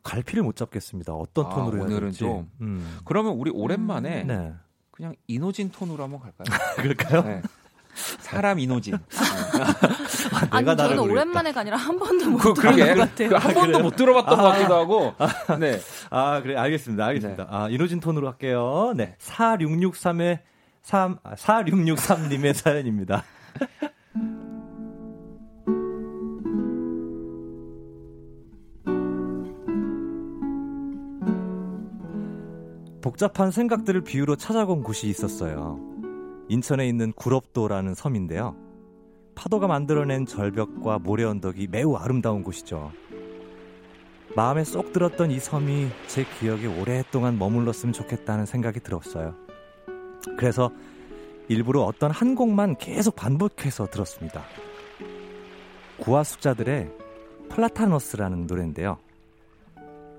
갈피를 0.05 0.45
못 0.45 0.55
잡겠습니다. 0.55 1.13
어떤 1.13 1.47
아, 1.47 1.49
톤으로 1.49 1.79
해야 1.79 1.85
오늘은 1.87 2.01
될지. 2.11 2.21
좀 2.21 2.49
음. 2.61 2.99
그러면 3.05 3.33
우리 3.33 3.51
오랜만에 3.51 4.23
네. 4.23 4.55
그냥 4.93 5.17
이노진 5.27 5.73
톤으로 5.73 6.05
한번 6.05 6.21
갈까요? 6.21 6.47
그럴까요? 6.79 7.23
네. 7.23 7.43
사람 8.21 8.59
이노진. 8.59 8.95
네. 8.95 8.99
아니 10.51 10.67
저는. 10.67 10.99
오랜만에가 10.99 11.61
아니라 11.61 11.77
한 11.77 11.99
번도 11.99 12.31
못 12.31 12.39
그, 12.39 12.55
들어본 12.55 12.79
것 12.79 12.97
같아요. 12.97 13.29
그한 13.29 13.55
번도 13.55 13.79
못 13.81 13.97
들어봤던 13.97 14.39
것 14.39 14.43
같기도 14.45 14.75
하고. 14.75 15.15
네. 15.59 15.81
아, 16.11 16.41
그래. 16.43 16.57
알겠습니다. 16.57 17.05
알겠습니다. 17.07 17.47
아, 17.51 17.69
이노진 17.71 18.01
톤으로 18.01 18.29
할게요. 18.29 18.93
네. 18.97 19.17
4663의 19.19 20.41
3 20.83 21.19
아, 21.23 21.35
4663님의 21.35 22.55
사연입니다. 22.57 23.25
복잡한 33.01 33.51
생각들을 33.51 34.03
비유로 34.03 34.37
찾아본 34.37 34.83
곳이 34.83 35.09
있었어요. 35.09 35.98
인천에 36.49 36.89
있는 36.89 37.13
구럽도라는 37.13 37.95
섬인데요. 37.95 38.57
파도가 39.35 39.67
만들어낸 39.67 40.27
절벽과 40.27 40.99
모래 40.99 41.25
언덕이 41.25 41.69
매우 41.71 41.95
아름다운 41.95 42.43
곳이죠. 42.43 42.91
마음에 44.35 44.65
쏙 44.65 44.93
들었던 44.93 45.31
이 45.31 45.39
섬이 45.39 45.89
제 46.07 46.25
기억에 46.39 46.67
오랫동안 46.67 47.39
머물렀으면 47.39 47.93
좋겠다는 47.93 48.47
생각이 48.47 48.81
들었어요. 48.81 49.35
그래서 50.39 50.71
일부러 51.49 51.83
어떤 51.83 52.11
한 52.11 52.35
곡만 52.35 52.77
계속 52.77 53.17
반복해서 53.17 53.87
들었습니다. 53.87 54.43
구하숙자들의 55.99 56.91
플라타너스라는 57.49 58.47
노래인데요. 58.47 58.99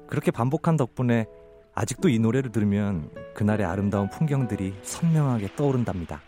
그렇게 0.07 0.31
반복한 0.31 0.75
덕분에 0.75 1.27
아직도 1.75 2.09
이 2.09 2.17
노래를 2.19 2.51
들으면 2.51 3.11
그날의 3.39 3.65
아름다운 3.65 4.09
풍경들이 4.09 4.75
선명하게 4.83 5.55
떠오른답니다. 5.55 6.21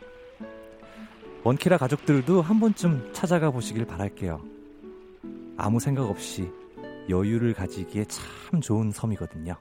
원키라 1.44 1.78
가족들도 1.78 2.42
한 2.42 2.62
번쯤 2.62 3.12
찾아가 3.12 3.52
보시길 3.52 3.86
바랄게요. 3.86 4.42
아무 5.58 5.82
생각 5.82 6.10
없이 6.10 6.50
여유를 7.10 7.54
가지기에 7.54 8.06
참 8.06 8.62
좋은 8.62 8.94
섬이거든요. 8.94 9.58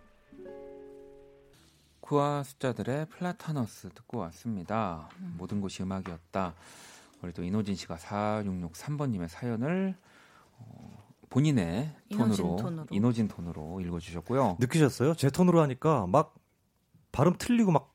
구화 2.00 2.44
숫자들의 2.44 3.06
플라타너스 3.06 3.88
듣고 3.96 4.18
왔습니다. 4.18 5.08
음. 5.18 5.34
모든 5.36 5.60
것이 5.60 5.82
음악이었다. 5.82 6.54
우리 7.22 7.32
또 7.32 7.42
이노진 7.42 7.74
씨가 7.74 7.96
4663번님의 7.96 9.26
사연을 9.26 9.96
어, 10.56 11.04
본인의 11.30 11.96
이노진 12.10 12.44
톤으로, 12.44 12.62
톤으로. 12.62 12.86
이노진 12.92 13.26
톤으로 13.26 13.80
읽어주셨고요. 13.80 14.58
느끼셨어요? 14.60 15.14
제 15.14 15.30
톤으로 15.30 15.60
하니까 15.62 16.06
막 16.06 16.39
발음 17.12 17.34
틀리고 17.38 17.72
막 17.72 17.92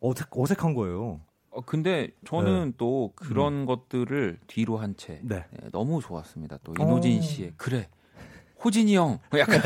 어색, 0.00 0.28
어색한 0.36 0.74
거예요. 0.74 1.20
어, 1.50 1.60
근데 1.62 2.10
저는 2.24 2.74
또 2.78 3.12
그런 3.16 3.66
것들을 3.66 4.38
뒤로 4.46 4.78
한 4.78 4.94
채 4.96 5.20
네. 5.22 5.44
네, 5.50 5.68
너무 5.72 6.00
좋았습니다. 6.00 6.58
또 6.62 6.74
이노진 6.78 7.18
어. 7.18 7.22
씨의 7.22 7.54
그래 7.56 7.88
호진이 8.64 8.94
형 8.94 9.18
약간 9.38 9.60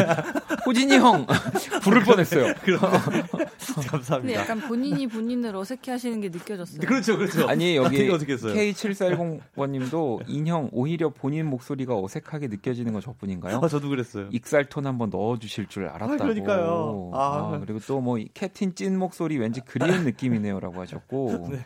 호진이 0.67 0.95
형 0.97 1.27
부를 1.83 2.05
뻔했어요. 2.05 2.55
근데 2.65 2.79
감사합니다. 3.91 4.41
약간 4.41 4.61
본인이 4.61 5.07
본인을 5.07 5.57
어색해하시는 5.57 6.21
게 6.21 6.29
느껴졌어요. 6.29 6.81
그렇죠, 6.81 7.17
그렇죠. 7.19 7.49
아니 7.49 7.77
여기 7.77 7.97
되게 7.97 8.13
어색했어요. 8.13 8.55
K7410번님도 8.55 10.25
인형 10.29 10.69
오히려 10.73 11.09
본인 11.11 11.47
목소리가 11.47 11.99
어색하게 11.99 12.49
느껴지는 12.49 12.93
건 12.93 13.03
저뿐인가요? 13.03 13.61
아, 13.63 13.69
저도 13.69 13.89
그랬어요. 13.89 14.29
익살톤 14.31 14.87
한번 14.87 15.11
넣어주실 15.11 15.67
줄 15.67 15.87
알았다고. 15.89 16.17
그러니까요. 16.19 17.11
아. 17.15 17.55
아, 17.55 17.59
그리고 17.61 17.81
또 17.81 18.05
뭐 18.05 18.19
캡틴 18.35 18.75
찐 18.75 18.99
목소리 18.99 19.39
왠지 19.39 19.61
그리운 19.63 20.05
느낌이네요라고 20.05 20.79
하셨고. 20.83 21.49
네. 21.51 21.65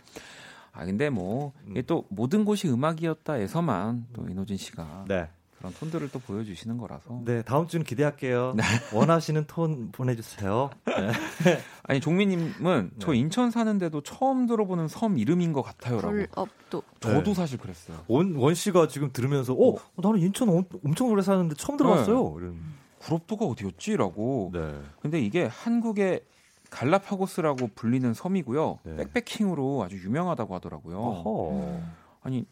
아 0.73 0.85
근데 0.85 1.11
뭐 1.11 1.53
이게 1.69 1.83
또 1.83 2.05
모든 2.11 2.45
곳이 2.45 2.69
음악이었다에서만 2.69 4.07
또 4.12 4.27
이노진 4.31 4.57
씨가 4.57 5.07
네. 5.09 5.29
그런 5.59 5.73
톤들을 5.73 6.11
또 6.11 6.21
보여주시는 6.21 6.79
거라서. 6.79 7.21
네, 7.25 7.42
다음 7.42 7.66
주는 7.66 7.85
기대할게요. 7.85 8.55
원하시는 8.94 9.44
톤 9.49 9.90
보내주세요. 9.90 10.71
네. 10.87 11.59
아니 11.83 12.01
종민님은 12.01 12.93
저 13.01 13.12
네. 13.12 13.18
인천 13.18 13.51
사는데도 13.51 14.03
처음 14.03 14.47
들어보는 14.47 14.87
섬 14.87 15.18
이름인 15.18 15.53
것 15.53 15.62
같아요라고. 15.62 16.14
불업도 16.14 16.83
저도 17.01 17.22
네. 17.22 17.35
사실 17.35 17.59
그랬어요. 17.59 17.99
원, 18.07 18.37
원 18.37 18.55
씨가 18.55 18.87
지금 18.89 19.11
들으면서, 19.12 19.53
어, 19.53 19.76
나는 19.97 20.20
인천 20.20 20.49
엄, 20.49 20.64
엄청 20.85 21.11
오래 21.11 21.22
사는데 21.22 21.57
처음 21.57 21.76
들어봤어요. 21.76 22.37
이런. 22.39 22.57
구럽도가 22.99 23.45
어디였지라고. 23.45 24.51
네. 24.53 24.80
근데 25.01 25.20
이게 25.20 25.45
한국의 25.45 26.22
갈라파고스라고 26.70 27.70
불리는 27.74 28.12
섬이고요. 28.14 28.78
네. 28.85 28.97
백패킹으로 28.97 29.83
아주 29.83 29.97
유명하다고 29.97 30.55
하더라고요. 30.55 30.99
어허. 30.99 31.80
아니 32.22 32.45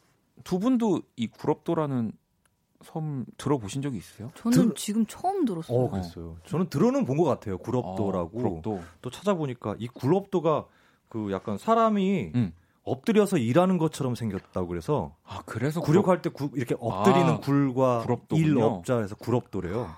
두 0.42 0.58
분도 0.58 1.02
이 1.16 1.26
구럽도라는 1.26 2.12
섬 2.86 3.24
들어보신 3.36 3.82
적이 3.82 3.98
있으세요? 3.98 4.30
저는 4.36 4.56
들- 4.68 4.74
지금 4.74 5.04
처음 5.06 5.44
들었어요. 5.44 5.78
어, 5.78 5.90
그랬어요. 5.90 6.36
저는 6.46 6.68
들어는 6.68 7.04
본 7.04 7.16
것 7.16 7.24
같아요. 7.24 7.58
구럽도라고. 7.58 8.28
아, 8.28 8.30
구럽도. 8.42 8.80
또 9.02 9.10
찾아보니까 9.10 9.74
이 9.78 9.88
구럽도가 9.88 10.66
그 11.08 11.30
약간 11.32 11.58
사람이 11.58 12.32
음. 12.34 12.52
엎드려서 12.84 13.38
일하는 13.38 13.78
것처럼 13.78 14.14
생겼다고 14.14 14.68
그래서 14.68 15.14
아 15.24 15.42
그래서 15.44 15.80
구력할 15.80 16.22
때 16.22 16.30
구, 16.30 16.50
이렇게 16.54 16.76
엎드리는 16.78 17.26
아, 17.28 17.40
굴과. 17.40 18.04
일업자에서 18.30 19.16
구럽도래요. 19.16 19.90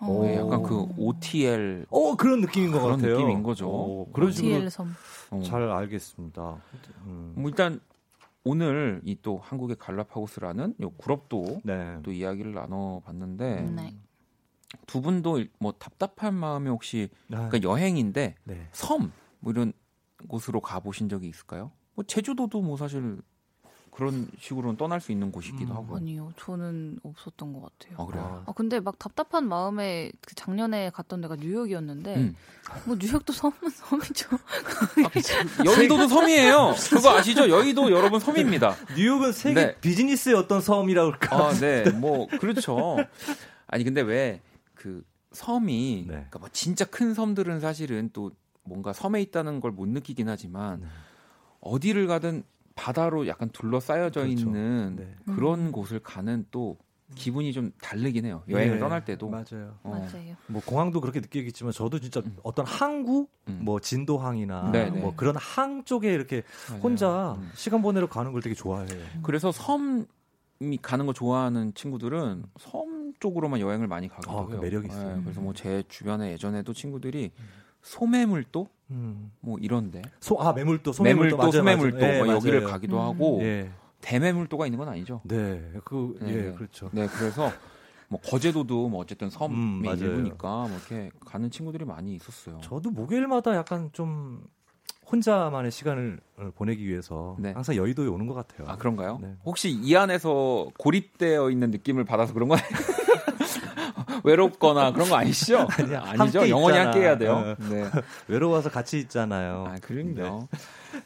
어. 0.00 0.06
구럽- 0.06 0.22
네, 0.24 0.36
약간 0.36 0.58
오. 0.60 0.62
그 0.62 0.86
OTL 0.98 1.86
어 1.90 2.16
그런 2.16 2.40
느낌인 2.42 2.70
것 2.72 2.80
그런 2.82 2.96
같아요. 2.96 3.14
느낌인 3.16 3.42
거죠. 3.42 3.68
어, 3.70 4.06
그런 4.12 4.30
DL 4.30 4.68
섬. 4.70 4.94
어. 5.30 5.40
잘 5.42 5.62
알겠습니다. 5.70 6.56
음. 7.06 7.32
뭐 7.36 7.48
일단 7.48 7.80
오늘 8.44 9.00
이 9.04 9.16
또 9.22 9.38
한국의 9.38 9.76
갈라파고스라는 9.78 10.74
요 10.82 10.90
구럽도 10.90 11.62
네. 11.64 11.98
또 12.02 12.12
이야기를 12.12 12.52
나눠봤는데 12.52 13.62
네. 13.74 13.96
두 14.86 15.00
분도 15.00 15.42
뭐 15.58 15.72
답답한 15.72 16.34
마음에 16.34 16.68
혹시 16.68 17.08
아, 17.32 17.48
그러니까 17.48 17.62
여행인데 17.62 18.34
네. 18.44 18.68
섬뭐 18.72 19.08
이런 19.46 19.72
곳으로 20.28 20.60
가보신 20.60 21.08
적이 21.08 21.28
있을까요? 21.28 21.72
뭐 21.94 22.04
제주도도 22.04 22.60
뭐 22.60 22.76
사실 22.76 23.20
그런 23.94 24.26
식으로는 24.40 24.76
떠날 24.76 25.00
수 25.00 25.12
있는 25.12 25.30
곳이기도 25.30 25.72
음, 25.72 25.76
하고. 25.76 25.96
아니요, 25.96 26.32
저는 26.36 26.98
없었던 27.04 27.52
것 27.52 27.62
같아요. 27.78 27.96
아 27.98 28.06
그래요. 28.06 28.42
아 28.46 28.52
근데 28.52 28.80
막 28.80 28.98
답답한 28.98 29.46
마음에 29.48 30.10
그 30.20 30.34
작년에 30.34 30.90
갔던 30.90 31.20
데가 31.20 31.36
뉴욕이었는데 31.36 32.16
음. 32.16 32.36
뭐 32.86 32.96
뉴욕도 33.00 33.32
섬은 33.32 33.54
섬이죠. 33.72 34.30
여의도도 35.64 36.08
섬이에요. 36.08 36.74
그거 36.90 37.10
아시죠? 37.16 37.48
여의도 37.48 37.92
여러분 37.92 38.18
섬입니다. 38.20 38.74
뉴욕은 38.96 39.32
세계 39.32 39.66
네. 39.66 39.76
비즈니스의 39.80 40.34
어떤 40.34 40.60
섬이라고 40.60 41.12
할까? 41.12 41.36
아, 41.36 41.52
네, 41.52 41.88
뭐 41.90 42.26
그렇죠. 42.40 42.96
아니 43.68 43.84
근데 43.84 44.00
왜 44.00 44.40
그 44.74 45.02
섬이 45.32 46.04
네. 46.06 46.12
그러니까 46.14 46.38
뭐 46.40 46.48
진짜 46.52 46.84
큰 46.84 47.14
섬들은 47.14 47.58
사실은 47.60 48.10
또 48.12 48.32
뭔가 48.64 48.92
섬에 48.92 49.22
있다는 49.22 49.60
걸 49.60 49.70
못 49.72 49.88
느끼긴 49.88 50.28
하지만 50.28 50.80
네. 50.82 50.86
어디를 51.60 52.06
가든 52.06 52.44
바다로 52.74 53.26
약간 53.28 53.48
둘러싸여져 53.50 54.22
그렇죠. 54.22 54.46
있는 54.48 54.96
네. 54.96 55.14
그런 55.34 55.70
곳을 55.72 56.00
가는 56.00 56.44
또 56.50 56.76
기분이 57.14 57.52
좀 57.52 57.70
다르긴 57.80 58.24
해요. 58.24 58.42
여행을 58.48 58.74
네, 58.76 58.80
떠날 58.80 59.04
때도. 59.04 59.28
맞아요. 59.28 59.78
어, 59.84 59.90
맞아요. 59.90 60.34
뭐 60.48 60.60
공항도 60.64 61.00
그렇게 61.00 61.20
느끼겠지만 61.20 61.72
저도 61.72 62.00
진짜 62.00 62.20
음. 62.24 62.36
어떤 62.42 62.66
항구, 62.66 63.28
음. 63.48 63.60
뭐 63.62 63.78
진도항이나 63.78 64.70
네, 64.72 64.90
네. 64.90 65.00
뭐 65.00 65.14
그런 65.14 65.36
항 65.36 65.84
쪽에 65.84 66.12
이렇게 66.12 66.42
맞아요. 66.68 66.82
혼자 66.82 67.32
음. 67.34 67.50
시간 67.54 67.82
보내러 67.82 68.08
가는 68.08 68.32
걸 68.32 68.42
되게 68.42 68.54
좋아해요. 68.54 68.88
그래서 69.22 69.52
섬이 69.52 70.06
가는 70.82 71.06
거 71.06 71.12
좋아하는 71.12 71.72
친구들은 71.74 72.44
섬 72.58 73.12
쪽으로만 73.20 73.60
여행을 73.60 73.86
많이 73.86 74.08
가기도 74.08 74.32
아, 74.36 74.46
그 74.46 74.52
해요. 74.54 74.60
매력이 74.60 74.88
있어요. 74.88 75.16
네, 75.16 75.22
그래서 75.22 75.40
뭐 75.40 75.52
제 75.52 75.84
주변에 75.88 76.32
예전에도 76.32 76.72
친구들이 76.72 77.30
소매물도 77.82 78.66
음. 78.90 79.32
뭐 79.40 79.58
이런데 79.58 80.02
소, 80.20 80.40
아 80.40 80.52
매물도, 80.52 80.92
소매물도, 80.92 81.36
매물도 81.36 81.58
소매물도 81.58 81.98
맞아요. 81.98 82.18
뭐 82.18 82.28
예, 82.28 82.36
여기를 82.36 82.60
맞아요. 82.60 82.72
가기도 82.72 82.96
음. 82.96 83.02
하고 83.02 83.38
예, 83.42 83.70
대매물도가 84.00 84.66
있는 84.66 84.78
건 84.78 84.88
아니죠. 84.88 85.20
네, 85.24 85.72
그, 85.84 86.16
네, 86.20 86.28
예, 86.28 86.42
네. 86.42 86.52
그렇죠. 86.52 86.90
네, 86.92 87.06
그래서 87.06 87.50
뭐 88.08 88.20
거제도도 88.20 88.88
뭐 88.88 89.00
어쨌든 89.00 89.30
섬의 89.30 89.56
음. 89.56 89.82
일부니까 89.84 90.48
뭐 90.48 90.70
이렇게 90.70 91.10
가는 91.24 91.50
친구들이 91.50 91.84
많이 91.84 92.14
있었어요. 92.14 92.58
저도 92.62 92.90
목요일마다 92.90 93.54
약간 93.56 93.90
좀 93.92 94.42
혼자만의 95.10 95.70
시간을 95.70 96.20
보내기 96.54 96.86
위해서 96.86 97.36
네. 97.38 97.52
항상 97.52 97.76
여의도에 97.76 98.06
오는 98.06 98.26
것 98.26 98.34
같아요. 98.34 98.66
아 98.68 98.76
그런가요? 98.76 99.18
네. 99.20 99.34
혹시 99.44 99.70
이 99.70 99.94
안에서 99.96 100.68
고립되어 100.78 101.50
있는 101.50 101.70
느낌을 101.70 102.04
받아서 102.04 102.32
그런 102.32 102.48
거 102.48 102.56
아니에요? 102.56 103.03
외롭거나 104.24 104.92
그런 104.92 105.08
거 105.08 105.16
아니시죠? 105.16 105.68
아니야, 105.78 106.02
아니죠. 106.04 106.40
함께 106.40 106.50
영원히 106.50 106.76
있잖아. 106.76 106.90
함께 106.90 107.00
해야 107.00 107.18
돼요. 107.18 107.32
어. 107.32 107.56
네. 107.70 107.84
외로워서 108.28 108.70
같이 108.70 108.98
있잖아요. 108.98 109.66
아, 109.68 109.78
그럼요. 109.80 110.48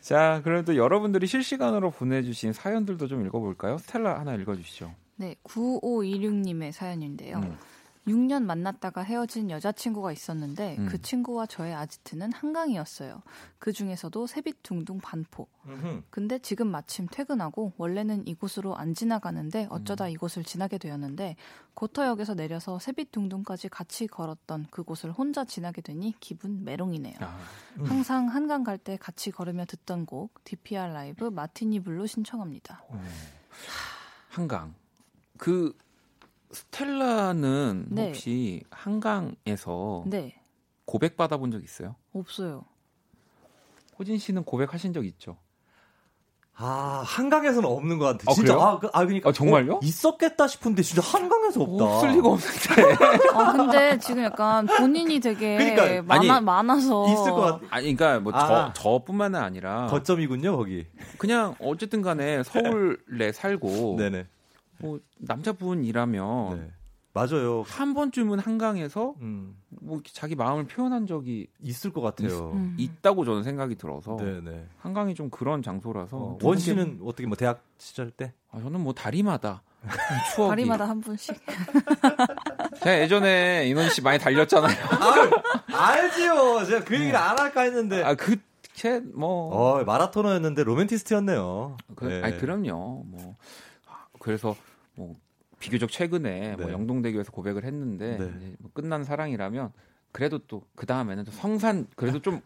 자, 0.00 0.40
그래도 0.44 0.76
여러분들이 0.76 1.26
실시간으로 1.26 1.90
보내주신 1.90 2.52
사연들도 2.52 3.06
좀 3.08 3.26
읽어볼까요? 3.26 3.78
스텔라 3.78 4.20
하나 4.20 4.34
읽어주시죠. 4.34 4.92
네, 5.16 5.34
9526님의 5.44 6.72
사연인데요. 6.72 7.38
음. 7.38 7.56
6년 8.08 8.42
만났다가 8.44 9.02
헤어진 9.02 9.50
여자친구가 9.50 10.10
있었는데 10.12 10.76
음. 10.78 10.86
그 10.88 11.00
친구와 11.00 11.46
저의 11.46 11.74
아지트는 11.74 12.32
한강이었어요. 12.32 13.22
그 13.58 13.72
중에서도 13.72 14.26
세빛둥둥 14.26 14.98
반포. 15.00 15.46
음흠. 15.66 16.02
근데 16.10 16.38
지금 16.38 16.68
마침 16.68 17.06
퇴근하고 17.10 17.74
원래는 17.76 18.26
이곳으로 18.26 18.74
안 18.76 18.94
지나가는데 18.94 19.66
어쩌다 19.70 20.06
음. 20.06 20.10
이곳을 20.10 20.44
지나게 20.44 20.78
되었는데 20.78 21.36
고터역에서 21.74 22.34
내려서 22.34 22.78
세빛둥둥까지 22.78 23.68
같이 23.68 24.06
걸었던 24.06 24.66
그곳을 24.70 25.12
혼자 25.12 25.44
지나게 25.44 25.82
되니 25.82 26.14
기분 26.18 26.64
메롱이네요. 26.64 27.16
아, 27.20 27.38
항상 27.84 28.28
한강 28.28 28.64
갈 28.64 28.78
때 28.78 28.96
같이 28.96 29.32
걸으며 29.32 29.64
듣던 29.64 30.06
곡 30.06 30.42
DPR 30.44 30.92
LIVE 30.92 31.24
Martini 31.24 31.80
Blue 31.80 32.06
신청합니다. 32.06 32.84
어. 32.88 33.02
한강. 34.30 34.74
그 35.36 35.76
스텔라는 36.50 37.86
네. 37.90 38.06
혹시 38.06 38.62
한강에서 38.70 40.04
네, 40.06 40.40
고백 40.84 41.16
받아본 41.16 41.50
적 41.50 41.62
있어요? 41.62 41.96
없어요. 42.12 42.64
호진 43.98 44.18
씨는 44.18 44.44
고백하신 44.44 44.92
적 44.92 45.04
있죠? 45.04 45.36
아 46.60 47.04
한강에서는 47.06 47.68
없는 47.68 47.98
것 47.98 48.06
같아. 48.06 48.24
아, 48.26 48.34
진짜 48.34 48.54
그래요? 48.54 48.66
아, 48.66 48.78
그, 48.80 48.88
아 48.92 49.04
그러니까 49.04 49.28
아, 49.28 49.32
정말요? 49.32 49.74
어, 49.74 49.80
있었겠다 49.80 50.48
싶은데 50.48 50.82
진짜 50.82 51.02
한강에서 51.02 51.62
없다. 51.62 51.84
없을 51.84 52.08
리가 52.10 52.28
없는데. 52.28 53.04
아 53.32 53.52
근데 53.52 53.98
지금 54.00 54.24
약간 54.24 54.66
본인이 54.66 55.20
되게 55.20 55.56
그러니까, 55.56 56.02
많아, 56.02 56.34
아니, 56.34 56.44
많아서 56.44 57.06
있을 57.12 57.30
것 57.30 57.36
같아. 57.36 57.60
아니, 57.70 57.94
그러니까 57.94 58.18
뭐저 58.20 58.38
아. 58.38 58.72
저뿐만은 58.72 59.38
아니라 59.40 59.86
거점이군요 59.86 60.56
거기. 60.56 60.86
그냥 61.16 61.54
어쨌든 61.60 62.02
간에 62.02 62.42
서울에 62.42 63.30
살고 63.32 63.94
네네. 63.98 64.26
뭐 64.80 64.98
남자분이라면 65.18 66.56
네. 66.60 66.70
맞아요. 67.14 67.62
한 67.66 67.94
번쯤은 67.94 68.38
한강에서 68.38 69.14
음, 69.22 69.56
뭐 69.70 70.00
자기 70.12 70.36
마음을 70.36 70.66
표현한 70.66 71.06
적이 71.06 71.48
있을 71.60 71.92
것 71.92 72.00
같아요. 72.00 72.52
음. 72.52 72.76
있 72.78 73.02
다고 73.02 73.24
저는 73.24 73.42
생각이 73.42 73.74
들어서 73.76 74.16
네네. 74.16 74.66
한강이 74.78 75.14
좀 75.14 75.28
그런 75.30 75.62
장소라서 75.62 76.16
어, 76.16 76.38
두원 76.38 76.58
씨는 76.58 77.00
어떻게 77.02 77.26
뭐 77.26 77.36
대학 77.36 77.64
시절 77.78 78.10
때? 78.12 78.34
아, 78.50 78.60
저는 78.60 78.80
뭐 78.80 78.92
다리마다 78.92 79.62
추억이 80.34 80.50
다리마다 80.50 80.88
한 80.88 81.00
분씩. 81.00 81.34
제가 82.84 83.00
예전에 83.00 83.66
인원 83.66 83.88
씨 83.90 84.00
많이 84.02 84.18
달렸잖아요. 84.18 84.76
알지요. 85.72 86.64
제가 86.66 86.84
그 86.84 86.94
얘기를 86.94 87.16
안 87.16 87.38
할까 87.38 87.62
했는데. 87.62 88.02
아 88.04 88.14
그 88.14 88.36
뭐 89.14 89.50
어 89.80 89.84
마라토너였는데 89.84 90.62
로맨티스트였네요. 90.62 91.76
그, 91.96 92.04
네. 92.04 92.22
아니 92.22 92.38
그럼요. 92.38 93.02
뭐 93.06 93.34
아, 93.88 94.06
그래서 94.20 94.54
뭐 94.98 95.14
비교적 95.60 95.90
최근에 95.90 96.56
뭐 96.56 96.66
네. 96.66 96.72
영동대교에서 96.72 97.30
고백을 97.32 97.64
했는데 97.64 98.18
네. 98.18 98.32
이제 98.36 98.54
뭐 98.58 98.70
끝난 98.74 99.04
사랑이라면 99.04 99.72
그래도 100.12 100.38
또 100.46 100.62
그 100.74 100.86
다음에는 100.86 101.24
또 101.24 101.30
성산 101.30 101.86
그래도 101.96 102.20
좀 102.20 102.40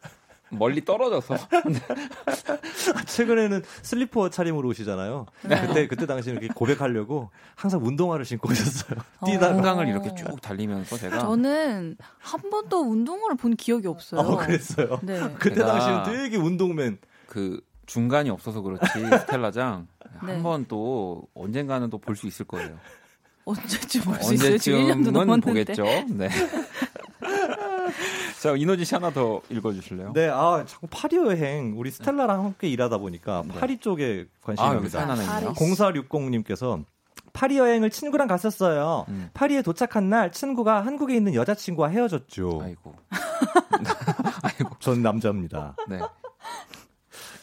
멀리 0.51 0.85
떨어져서 0.85 1.37
최근에는 3.07 3.63
슬리퍼 3.83 4.29
차림으로 4.29 4.69
오시잖아요. 4.69 5.27
네. 5.49 5.67
그때 5.67 5.87
그때 5.89 6.07
당시에 6.07 6.33
이렇게 6.33 6.49
고백하려고 6.49 7.31
항상 7.55 7.85
운동화를 7.85 8.25
신고 8.27 8.51
오셨어요. 8.51 8.99
뛰다가. 9.25 9.55
한강을 9.55 9.89
이렇게 9.89 10.15
쭉 10.15 10.41
달리면서 10.43 10.97
제가 10.99 11.21
저는 11.21 11.97
한 12.19 12.51
번도 12.51 12.81
운동화를 12.81 13.37
본 13.37 13.57
기억이 13.57 13.87
없어요. 13.87 14.21
어, 14.21 14.37
그랬어요. 14.37 15.01
네. 15.03 15.21
그때 15.39 15.63
당시는 15.63 16.03
되게 16.05 16.37
운동맨. 16.37 16.99
그 17.27 17.61
중간이 17.87 18.29
없어서 18.31 18.61
그렇지 18.61 18.85
스텔라장 19.21 19.89
네. 20.27 20.33
한번 20.35 20.65
또 20.69 21.23
언젠가는 21.35 21.89
또 21.91 21.99
볼 21.99 22.17
수 22.17 22.27
있을 22.27 22.47
거예요. 22.47 22.79
언제쯤 23.45 24.03
볼 24.03 24.15
수? 24.23 24.59
지금 24.59 24.79
1년도 24.79 24.93
언제쯤은 24.93 25.13
넘었는데. 25.13 25.47
보겠죠. 25.49 25.85
네. 26.15 26.29
자 28.41 28.55
이노진 28.57 28.85
씨 28.85 28.95
하나 28.95 29.11
더 29.11 29.41
읽어주실래요? 29.51 30.13
네, 30.15 30.29
아 30.29 30.65
자꾸 30.67 30.87
파리 30.91 31.17
여행 31.17 31.75
우리 31.77 31.91
스텔라랑 31.91 32.45
함께 32.45 32.69
일하다 32.69 32.99
보니까 32.99 33.43
네. 33.47 33.55
파리 33.59 33.79
쪽에 33.79 34.27
관심이 34.43 34.67
아 34.67 34.75
갑니다. 34.75 35.07
파리. 35.07 35.47
0460님께서 35.47 36.85
파리 37.33 37.59
여행을 37.59 37.91
친구랑 37.91 38.29
갔었어요. 38.29 39.07
음. 39.09 39.31
파리에 39.33 39.63
도착한 39.63 40.11
날 40.11 40.33
친구가 40.33 40.85
한국에 40.85 41.15
있는 41.17 41.35
여자친구와 41.35 41.89
헤어졌죠. 41.89 42.61
아이고. 42.63 42.95
전 44.81 45.03
남자입니다. 45.03 45.77
네. 45.89 46.01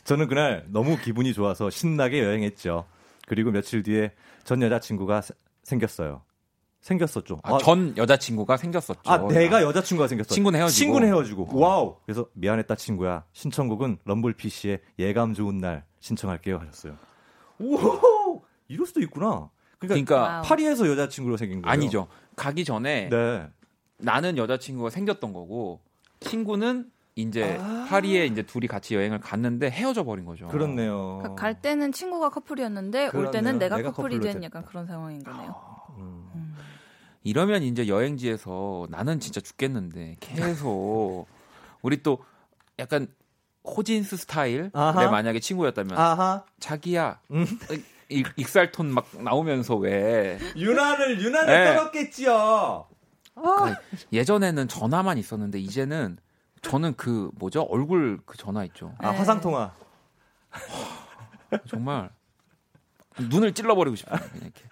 저는 0.09 0.27
그날 0.27 0.65
너무 0.69 0.97
기분이 0.97 1.33
좋아서 1.35 1.69
신나게 1.69 2.23
여행했죠. 2.23 2.87
그리고 3.27 3.51
며칠 3.51 3.83
뒤에 3.83 4.11
전 4.43 4.59
여자친구가 4.63 5.21
세- 5.21 5.35
생겼어요. 5.61 6.23
생겼었죠. 6.81 7.41
아, 7.43 7.59
전 7.59 7.95
여자친구가 7.95 8.57
생겼었죠. 8.57 9.01
아, 9.05 9.19
내가 9.27 9.61
여자친구가 9.61 10.07
생겼어. 10.07 10.33
친구는 10.33 10.59
헤어지고. 10.61 10.75
친구는 10.75 11.07
헤어지고. 11.09 11.49
와우. 11.51 11.97
그래서 12.07 12.25
미안했다 12.33 12.73
친구야. 12.73 13.23
신청곡은 13.33 13.99
럼블피쉬의 14.05 14.79
예감 14.97 15.35
좋은 15.35 15.59
날 15.59 15.85
신청할게요 15.99 16.57
하셨어요. 16.57 16.95
오, 17.59 18.41
이럴 18.67 18.87
수도 18.87 19.01
있구나. 19.01 19.51
그러니까, 19.77 20.15
그러니까. 20.15 20.41
파리에서 20.41 20.87
여자친구로 20.89 21.37
생긴 21.37 21.61
거예요. 21.61 21.71
아니죠. 21.71 22.07
가기 22.35 22.65
전에 22.65 23.09
네. 23.09 23.47
나는 23.99 24.37
여자친구가 24.37 24.89
생겼던 24.89 25.33
거고 25.33 25.81
친구는 26.21 26.89
이제 27.21 27.57
아. 27.59 27.85
파리에 27.89 28.25
이제 28.25 28.43
둘이 28.43 28.67
같이 28.67 28.95
여행을 28.95 29.19
갔는데 29.19 29.69
헤어져 29.69 30.03
버린 30.03 30.25
거죠. 30.25 30.47
그렇네요. 30.47 31.17
그러니까 31.21 31.41
갈 31.41 31.61
때는 31.61 31.91
친구가 31.91 32.29
커플이었는데 32.29 33.05
올 33.05 33.11
그렇네요. 33.11 33.31
때는 33.31 33.59
내가, 33.59 33.77
내가 33.77 33.91
커플이 33.91 34.19
된 34.19 34.33
됐다. 34.33 34.45
약간 34.45 34.65
그런 34.65 34.85
상황인 34.85 35.23
거네요. 35.23 35.55
음. 35.97 36.29
음. 36.35 36.55
이러면 37.23 37.63
이제 37.63 37.87
여행지에서 37.87 38.87
나는 38.89 39.19
진짜 39.19 39.41
죽겠는데 39.41 40.17
계속 40.19 41.27
우리 41.81 42.01
또 42.01 42.19
약간 42.79 43.07
호진스 43.65 44.15
스타일 44.17 44.71
아하. 44.73 45.01
내 45.03 45.07
만약에 45.11 45.39
친구였다면 45.39 45.97
아하. 45.97 46.43
자기야 46.59 47.19
음. 47.31 47.45
익- 48.07 48.31
익살톤 48.37 48.87
막 48.93 49.07
나오면서 49.21 49.75
왜 49.75 50.39
유난을 50.55 51.21
유난을 51.21 51.53
네. 51.53 51.75
떠났겠지요. 51.75 52.87
그러니까 53.35 53.79
예전에는 54.11 54.67
전화만 54.67 55.17
있었는데 55.17 55.59
이제는 55.59 56.17
저는 56.61 56.93
그 56.95 57.29
뭐죠 57.35 57.63
얼굴 57.63 58.19
그 58.25 58.37
전화 58.37 58.63
있죠. 58.65 58.93
아 58.99 59.11
네. 59.11 59.17
화상 59.17 59.39
통화. 59.41 59.71
정말 61.67 62.09
눈을 63.29 63.53
찔러버리고 63.53 63.95
싶어요. 63.95 64.19
그냥 64.31 64.41
이렇게 64.43 64.63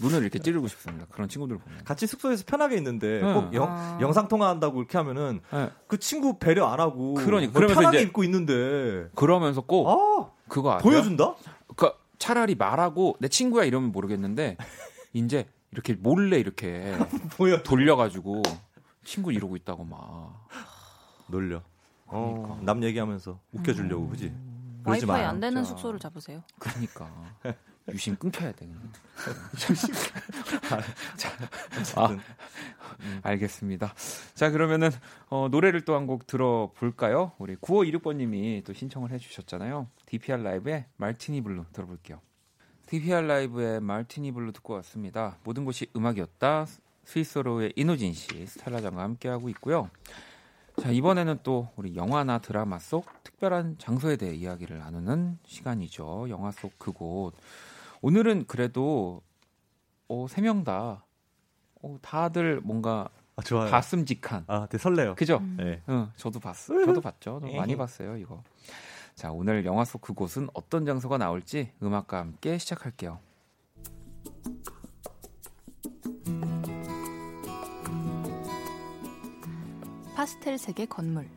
눈을 0.00 0.22
이렇게 0.22 0.38
찌르고 0.38 0.68
싶습니다. 0.68 1.06
그런 1.10 1.28
친구들 1.28 1.58
보면. 1.58 1.84
같이 1.84 2.06
숙소에서 2.06 2.44
편하게 2.46 2.76
있는데 2.76 3.20
네. 3.20 3.32
꼭 3.34 3.52
영, 3.54 3.66
아. 3.68 3.98
영상 4.00 4.28
통화한다고 4.28 4.78
이렇게 4.80 4.96
하면은 4.98 5.40
네. 5.52 5.70
그 5.86 5.98
친구 5.98 6.38
배려 6.38 6.66
안 6.66 6.78
하고 6.80 7.14
그러니까. 7.14 7.52
뭐 7.52 7.60
그러면서 7.60 7.80
편하게 7.80 7.98
이제- 7.98 8.06
입고 8.06 8.22
있는데 8.24 9.08
그러면서 9.14 9.60
꼭 9.62 9.88
아 9.88 10.30
그거 10.48 10.74
아세요? 10.74 10.82
보여준다? 10.90 11.34
그 11.76 11.90
차라리 12.18 12.54
말하고 12.54 13.16
내 13.20 13.28
친구야 13.28 13.64
이러면 13.64 13.90
모르겠는데 13.92 14.56
이제 15.12 15.46
이렇게 15.72 15.94
몰래 15.94 16.38
이렇게 16.38 16.94
돌려가지고 17.64 18.42
친구 19.04 19.32
이러고 19.32 19.56
있다고 19.56 19.84
막. 19.84 20.46
놀려. 21.28 21.62
어, 22.06 22.34
그러니까. 22.42 22.64
남 22.64 22.82
얘기하면서 22.82 23.38
웃겨주려고 23.52 24.08
그지? 24.08 24.32
그러지 24.84 25.04
와이파이 25.06 25.22
마. 25.24 25.28
안 25.28 25.40
되는 25.40 25.62
진짜. 25.62 25.76
숙소를 25.76 26.00
잡으세요. 26.00 26.42
그러니까 26.58 27.10
유심 27.92 28.16
끊겨야 28.16 28.52
돼. 28.52 28.66
그냥. 28.66 28.80
어쨌든 31.78 32.20
알겠습니다. 33.22 33.94
자 34.34 34.50
그러면은 34.50 34.90
어, 35.30 35.48
노래를 35.50 35.84
또 35.84 35.94
한 35.94 36.06
곡 36.06 36.26
들어볼까요? 36.26 37.32
우리 37.38 37.56
9526번님이 37.56 38.64
또 38.64 38.72
신청을 38.72 39.10
해주셨잖아요. 39.12 39.88
DPR 40.06 40.42
라이브의 40.42 40.86
말티니 40.96 41.42
블루 41.42 41.64
들어볼게요. 41.72 42.20
DPR 42.86 43.26
라이브의 43.26 43.80
말티니 43.80 44.32
블루 44.32 44.52
듣고 44.52 44.74
왔습니다. 44.74 45.36
모든 45.44 45.64
것이 45.64 45.86
음악이었다. 45.94 46.66
스윗소로우의 47.04 47.72
인호진 47.76 48.12
씨, 48.12 48.46
스텔라장과 48.46 49.02
함께하고 49.02 49.48
있고요. 49.50 49.90
자 50.80 50.90
이번에는 50.90 51.40
또 51.42 51.68
우리 51.76 51.96
영화나 51.96 52.38
드라마 52.38 52.78
속 52.78 53.06
특별한 53.24 53.78
장소에 53.78 54.16
대해 54.16 54.34
이야기를 54.34 54.78
나누는 54.78 55.38
시간이죠. 55.44 56.26
영화 56.30 56.50
속 56.52 56.78
그곳. 56.78 57.32
오늘은 58.00 58.46
그래도 58.46 59.22
어, 60.08 60.26
세 60.28 60.40
명 60.40 60.64
다 60.64 61.04
어, 61.82 61.96
다들 62.00 62.60
뭔가 62.62 63.08
아, 63.36 63.42
좋아요. 63.42 63.70
봤음직한 63.70 64.44
아, 64.46 64.66
되게 64.66 64.80
설레요. 64.82 65.14
그죠? 65.14 65.40
네. 65.56 65.82
응, 65.88 66.10
저도 66.16 66.40
봤어. 66.40 66.74
저도 66.84 67.00
봤죠. 67.00 67.40
저 67.40 67.52
많이 67.56 67.76
봤어요, 67.76 68.16
이거. 68.16 68.42
자, 69.14 69.30
오늘 69.32 69.64
영화 69.64 69.84
속 69.84 70.00
그곳은 70.00 70.48
어떤 70.54 70.84
장소가 70.84 71.18
나올지 71.18 71.72
음악과 71.82 72.18
함께 72.18 72.58
시작할게요. 72.58 73.18
파스텔색의 80.18 80.88
건물. 80.88 81.30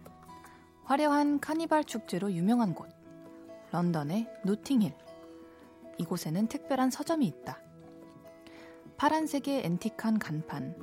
화려한 0.86 1.40
카니발 1.40 1.84
축제로 1.84 2.32
유명한 2.32 2.74
곳. 2.74 2.90
런던의 3.70 4.28
노팅힐. 4.44 4.96
이곳에는 6.00 6.48
특별한 6.48 6.90
서점이 6.90 7.28
있다. 7.28 7.62
파란색의 8.98 9.66
앤틱한 9.66 10.18
간판. 10.18 10.76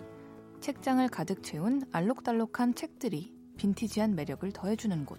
책장을 0.60 1.08
가득 1.08 1.42
채운 1.42 1.82
알록달록한 1.90 2.76
책들이 2.76 3.34
빈티지한 3.56 4.14
매력을 4.14 4.48
더해주는 4.52 5.04
곳. 5.04 5.18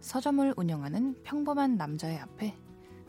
서점을 0.00 0.54
운영하는 0.56 1.22
평범한 1.24 1.76
남자의 1.76 2.20
앞에 2.20 2.56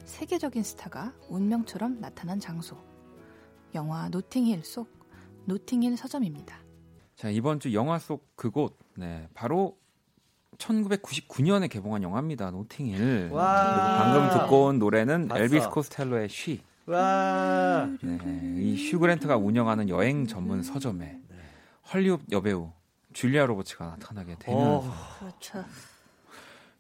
세계적인 0.04 0.62
스타가 0.62 1.14
운명처럼 1.30 2.01
나타난 2.01 2.41
장소. 2.41 2.76
영화 3.74 4.10
노팅힐 4.10 4.66
속 4.66 4.89
노팅힐 5.45 5.95
서점입니다. 5.95 6.62
자, 7.24 7.30
이번 7.30 7.61
주 7.61 7.74
영화 7.74 7.99
속 7.99 8.36
그곳. 8.36 8.78
네, 8.95 9.30
바로 9.34 9.78
1999년에 10.57 11.69
개봉한 11.69 12.03
영화입니다. 12.03 12.51
노팅힐. 12.51 13.30
와. 13.32 13.97
방금 13.97 14.30
듣고 14.41 14.65
온 14.65 14.78
노래는 14.78 15.30
봤어. 15.30 15.41
엘비스 15.41 15.69
코스텔로의 15.69 16.28
She. 16.28 16.62
와. 16.86 17.88
네, 18.01 18.17
이 18.61 18.76
휴그랜트가 18.76 19.38
운영하는 19.38 19.88
여행 19.88 20.28
전문 20.28 20.63
서점에 20.63 21.17
헐리우드 21.93 22.26
여배우 22.30 22.74
줄리아 23.13 23.45
로버츠가 23.45 23.86
나타나게 23.86 24.36
되면서 24.39 24.80
어, 24.80 24.93
그렇죠. 25.19 25.63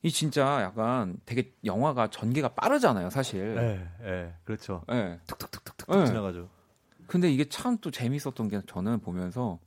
이 0.01 0.11
진짜 0.11 0.61
약간 0.61 1.15
되게 1.25 1.53
영화가 1.63 2.09
전개가 2.09 2.49
빠르잖아요, 2.49 3.09
사실. 3.11 3.55
예, 3.57 3.87
예, 4.05 4.33
그렇죠. 4.43 4.83
네. 4.89 5.21
툭툭툭툭 5.25 5.89
네. 5.99 6.05
지나가죠. 6.05 6.49
근데 7.07 7.31
이게 7.31 7.47
참 7.47 7.77
또 7.79 7.91
재밌었던 7.91 8.49
게 8.49 8.61
저는 8.67 8.99
보면서 8.99 9.57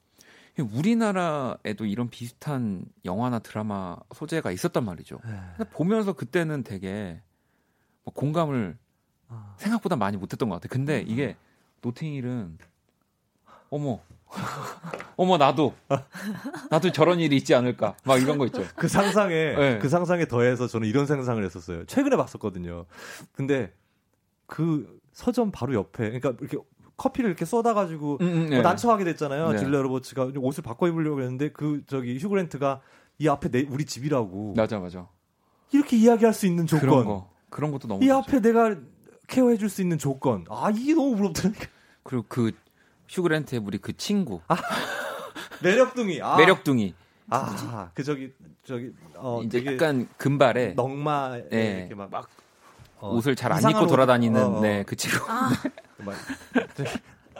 우리나라에도 0.62 1.84
이런 1.84 2.08
비슷한 2.08 2.84
영화나 3.04 3.38
드라마 3.38 3.96
소재가 4.14 4.50
있었단 4.50 4.84
말이죠. 4.84 5.18
네. 5.24 5.38
근데 5.56 5.70
보면서 5.70 6.12
그때는 6.14 6.62
되게 6.62 7.20
뭐 8.04 8.14
공감을 8.14 8.76
아. 9.28 9.54
생각보다 9.58 9.96
많이 9.96 10.16
못했던 10.16 10.48
것 10.48 10.56
같아요. 10.56 10.68
근데 10.70 11.04
이게 11.06 11.36
노팅힐은 11.82 12.58
어머 13.70 14.00
어머 15.16 15.36
나도 15.36 15.74
나도 16.70 16.92
저런 16.92 17.20
일이 17.20 17.36
있지 17.36 17.54
않을까 17.54 17.96
막 18.04 18.20
이런 18.20 18.38
거 18.38 18.46
있죠. 18.46 18.64
그 18.76 18.88
상상에 18.88 19.54
네. 19.54 19.78
그 19.78 19.88
상상에 19.88 20.26
더해서 20.26 20.66
저는 20.66 20.88
이런 20.88 21.06
상상을 21.06 21.42
했었어요. 21.44 21.84
최근에 21.86 22.16
봤었거든요. 22.16 22.86
근데 23.32 23.72
그 24.46 25.00
서점 25.12 25.50
바로 25.50 25.74
옆에 25.74 26.18
그러니까 26.18 26.34
이렇게 26.40 26.58
커피를 26.96 27.30
이렇게 27.30 27.44
쏟아가지고 27.44 28.18
음, 28.20 28.26
음, 28.26 28.38
뭐 28.40 28.48
네. 28.48 28.62
난처하게 28.62 29.04
됐잖아요. 29.04 29.52
네. 29.52 29.58
줄리아 29.58 29.82
로버츠가 29.82 30.32
옷을 30.36 30.62
바꿔 30.62 30.88
입으려고 30.88 31.20
했는데 31.20 31.50
그 31.50 31.82
저기 31.86 32.18
휴그랜트가 32.18 32.80
이 33.18 33.28
앞에 33.28 33.50
내 33.50 33.66
우리 33.68 33.84
집이라고 33.84 34.54
맞아 34.56 34.78
맞아 34.78 35.08
이렇게 35.72 35.96
이야기할 35.96 36.32
수 36.32 36.46
있는 36.46 36.66
조건. 36.66 36.88
그런 36.88 37.04
거 37.04 37.30
그런 37.50 37.70
것도 37.70 37.88
너무 37.88 38.02
이 38.04 38.08
좋죠. 38.08 38.18
앞에 38.18 38.40
내가 38.40 38.76
케어해 39.28 39.56
줄 39.56 39.68
수 39.68 39.82
있는 39.82 39.98
조건. 39.98 40.44
아, 40.48 40.70
이게 40.74 40.94
너무 40.94 41.16
부럽다니까. 41.16 41.66
그리고 42.02 42.24
그 42.28 42.52
휴그랜트의 43.08 43.60
우리 43.64 43.78
그 43.78 43.96
친구 43.96 44.40
매력둥이. 45.62 46.20
아. 46.22 46.36
매력둥이 46.36 46.94
아, 47.28 47.90
그 47.94 48.04
저기 48.04 48.32
저기 48.64 48.92
어 49.16 49.42
이제 49.42 49.64
약간 49.66 50.08
금발에 50.16 50.74
넉마 50.74 51.38
예, 51.52 51.78
이렇게 51.80 51.94
막, 51.96 52.08
막 52.10 52.28
어, 52.98 53.14
옷을 53.14 53.36
잘 53.36 53.52
안 53.52 53.62
입고 53.70 53.84
옷- 53.84 53.86
돌아다니는 53.88 54.42
어, 54.42 54.58
어. 54.58 54.60
네, 54.60 54.82
그 54.84 54.96
친구. 54.96 55.18
막 55.98 56.14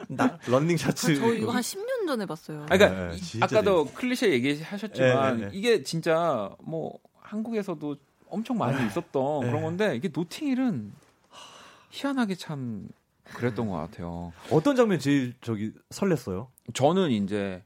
나, 0.09 0.39
런닝 0.47 0.77
샤츠. 0.77 1.17
저 1.19 1.33
이거 1.35 1.51
한 1.53 1.63
10년 1.63 2.07
전에 2.07 2.27
봤어요. 2.27 2.63
아, 2.69 2.77
그러니까 2.77 3.09
네, 3.13 3.17
이- 3.17 3.41
아까도 3.43 3.87
클리셰 3.87 4.33
얘기하셨지만 4.33 5.37
네, 5.39 5.45
네, 5.47 5.51
네. 5.51 5.57
이게 5.59 5.83
진짜 5.83 6.51
뭐 6.61 6.99
한국에서도 7.21 7.97
엄청 8.29 8.59
많이 8.59 8.87
있었던 8.87 9.41
네. 9.41 9.47
그런 9.47 9.63
건데 9.63 9.97
이게 9.97 10.09
노팅힐은 10.13 10.93
희한하게 11.91 12.35
참 12.35 12.89
그랬던 13.35 13.69
것 13.69 13.77
같아요. 13.77 14.33
어떤 14.51 14.77
장면 14.77 14.99
제일 14.99 15.35
저기 15.41 15.73
설렜어요? 15.91 16.49
저는 16.75 17.11
이제 17.11 17.63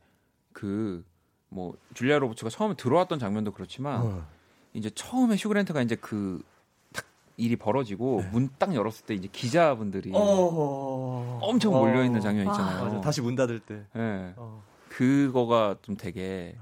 그 0.53 1.05
뭐 1.53 1.77
줄리아 1.95 2.21
로버츠가 2.21 2.49
처음에 2.49 2.75
들어왔던 2.77 3.19
장면도 3.19 3.51
그렇지만 3.51 4.01
어. 4.03 4.25
이제 4.73 4.89
처음에 4.89 5.35
휴그랜트가 5.35 5.83
이제 5.83 5.97
그딱 5.97 6.45
일이 7.41 7.57
벌어지고 7.57 8.21
네. 8.23 8.29
문딱 8.33 8.75
열었을 8.75 9.07
때 9.07 9.15
이제 9.15 9.29
기자분들이 9.33 10.13
어. 10.15 11.39
엄청 11.43 11.75
어. 11.75 11.79
몰려 11.79 12.05
있는 12.05 12.21
장면 12.21 12.47
있잖아요. 12.49 12.85
맞아. 12.85 13.01
다시 13.01 13.23
문 13.23 13.35
닫을 13.35 13.61
때. 13.61 13.87
예. 13.97 14.35
어. 14.37 14.63
그거가 14.89 15.77
좀 15.83 15.97
되게 15.97 16.57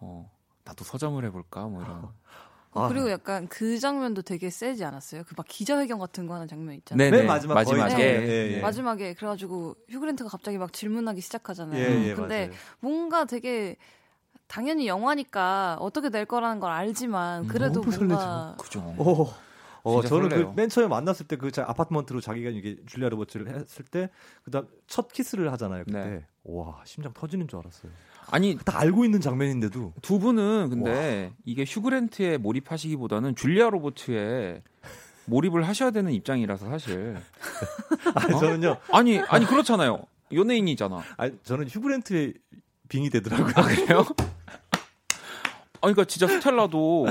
어 0.00 0.30
나도 0.64 0.84
서점을 0.84 1.22
해볼까 1.24 1.66
뭐 1.66 1.82
이런. 1.82 2.08
아. 2.72 2.86
그리고 2.86 3.10
약간 3.10 3.48
그 3.48 3.80
장면도 3.80 4.22
되게 4.22 4.48
세지 4.48 4.84
않았어요? 4.84 5.24
그 5.24 5.34
막 5.36 5.44
기자회견 5.48 5.98
같은 5.98 6.28
거 6.28 6.34
하는 6.34 6.46
장면 6.46 6.76
있잖아요. 6.76 7.10
네네. 7.10 7.18
맨 7.18 7.26
마지막 7.26 7.54
마지막에 7.54 7.94
네. 7.96 8.02
예, 8.28 8.56
예. 8.56 8.60
마지막에 8.60 9.14
그래가지고 9.14 9.74
휴그랜트가 9.88 10.30
갑자기 10.30 10.56
막 10.56 10.72
질문하기 10.72 11.20
시작하잖아요. 11.20 11.80
예, 11.80 12.08
예, 12.10 12.14
근데 12.14 12.46
맞아요. 12.46 12.58
뭔가 12.78 13.24
되게 13.24 13.76
당연히 14.46 14.86
영화니까 14.86 15.78
어떻게 15.80 16.10
될 16.10 16.24
거라는 16.26 16.60
걸 16.60 16.70
알지만 16.70 17.48
그래도 17.48 17.82
너무 17.82 17.96
뭔가 18.06 18.54
그죠. 18.58 18.80
어. 18.96 19.34
어, 19.82 20.02
저는. 20.02 20.28
그 20.28 20.52
맨 20.54 20.68
처음에 20.68 20.88
만났을 20.88 21.26
때 21.26 21.36
그 21.36 21.50
아파트먼트로 21.56 22.20
자기가 22.20 22.50
이게 22.50 22.76
줄리아 22.86 23.08
로버츠를 23.08 23.48
했을 23.48 23.84
때 23.84 24.10
그다음 24.44 24.66
첫 24.86 25.12
키스를 25.12 25.50
하잖아요. 25.52 25.84
그때. 25.84 25.98
네. 26.04 26.24
와, 26.44 26.80
심장 26.84 27.12
터지는 27.12 27.48
줄 27.48 27.58
알았어요. 27.60 27.90
아니 28.32 28.56
다 28.64 28.78
알고 28.78 29.04
있는 29.04 29.20
장면인데도 29.20 29.94
두 30.02 30.18
분은 30.18 30.68
근데 30.70 31.32
이게 31.44 31.64
휴그랜트에 31.66 32.36
몰입하시기보다는 32.38 33.34
줄리아 33.34 33.70
로버츠에 33.70 34.62
몰입을 35.26 35.66
하셔야 35.66 35.90
되는 35.90 36.12
입장이라서 36.12 36.66
사실. 36.68 37.16
아, 38.14 38.20
저는요. 38.38 38.76
아니 38.92 39.18
아니 39.20 39.46
그렇잖아요. 39.46 40.02
연예인이잖아. 40.32 41.02
아, 41.16 41.30
저는 41.42 41.68
휴그랜트에 41.68 42.34
빙이 42.88 43.10
되더라고요. 43.10 43.52
아 43.56 43.62
그래요? 43.62 43.98
아니 45.82 45.94
그러니까 45.94 46.04
진짜 46.04 46.26
스텔라도 46.28 47.06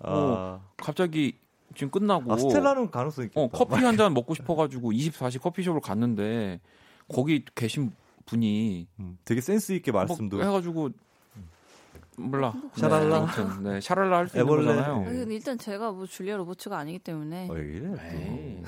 아, 0.00 0.60
갑자기 0.76 1.38
지금 1.74 1.90
끝나고 1.90 2.32
아, 2.32 2.36
스텔라는 2.36 2.90
가능성이 2.90 3.26
있겠다. 3.26 3.40
어, 3.40 3.48
커피 3.48 3.74
한 3.84 3.96
잔 3.96 4.12
먹고 4.14 4.34
싶어가지고 4.34 4.92
24시 4.92 5.40
커피숍을 5.40 5.80
갔는데 5.80 6.60
거기 7.08 7.44
계신 7.54 7.92
분이 8.26 8.86
음, 9.00 9.18
되게 9.24 9.40
센스 9.40 9.72
있게 9.72 9.92
말씀도 9.92 10.36
뭐 10.38 10.46
해가지고 10.46 10.90
몰라. 12.16 12.52
샤랄라. 12.76 13.08
네, 13.08 13.14
아무튼 13.40 13.62
네, 13.62 13.80
샤랄라 13.80 14.18
할 14.18 14.28
수 14.28 14.38
있는. 14.38 14.46
거잖아요. 14.56 15.04
아니, 15.06 15.34
일단 15.34 15.56
제가 15.56 15.90
뭐 15.92 16.06
줄리아 16.06 16.36
로버츠가 16.36 16.76
아니기 16.76 16.98
때문에 16.98 17.48
어, 17.48 17.52
왜 17.54 17.62
이래? 17.62 18.62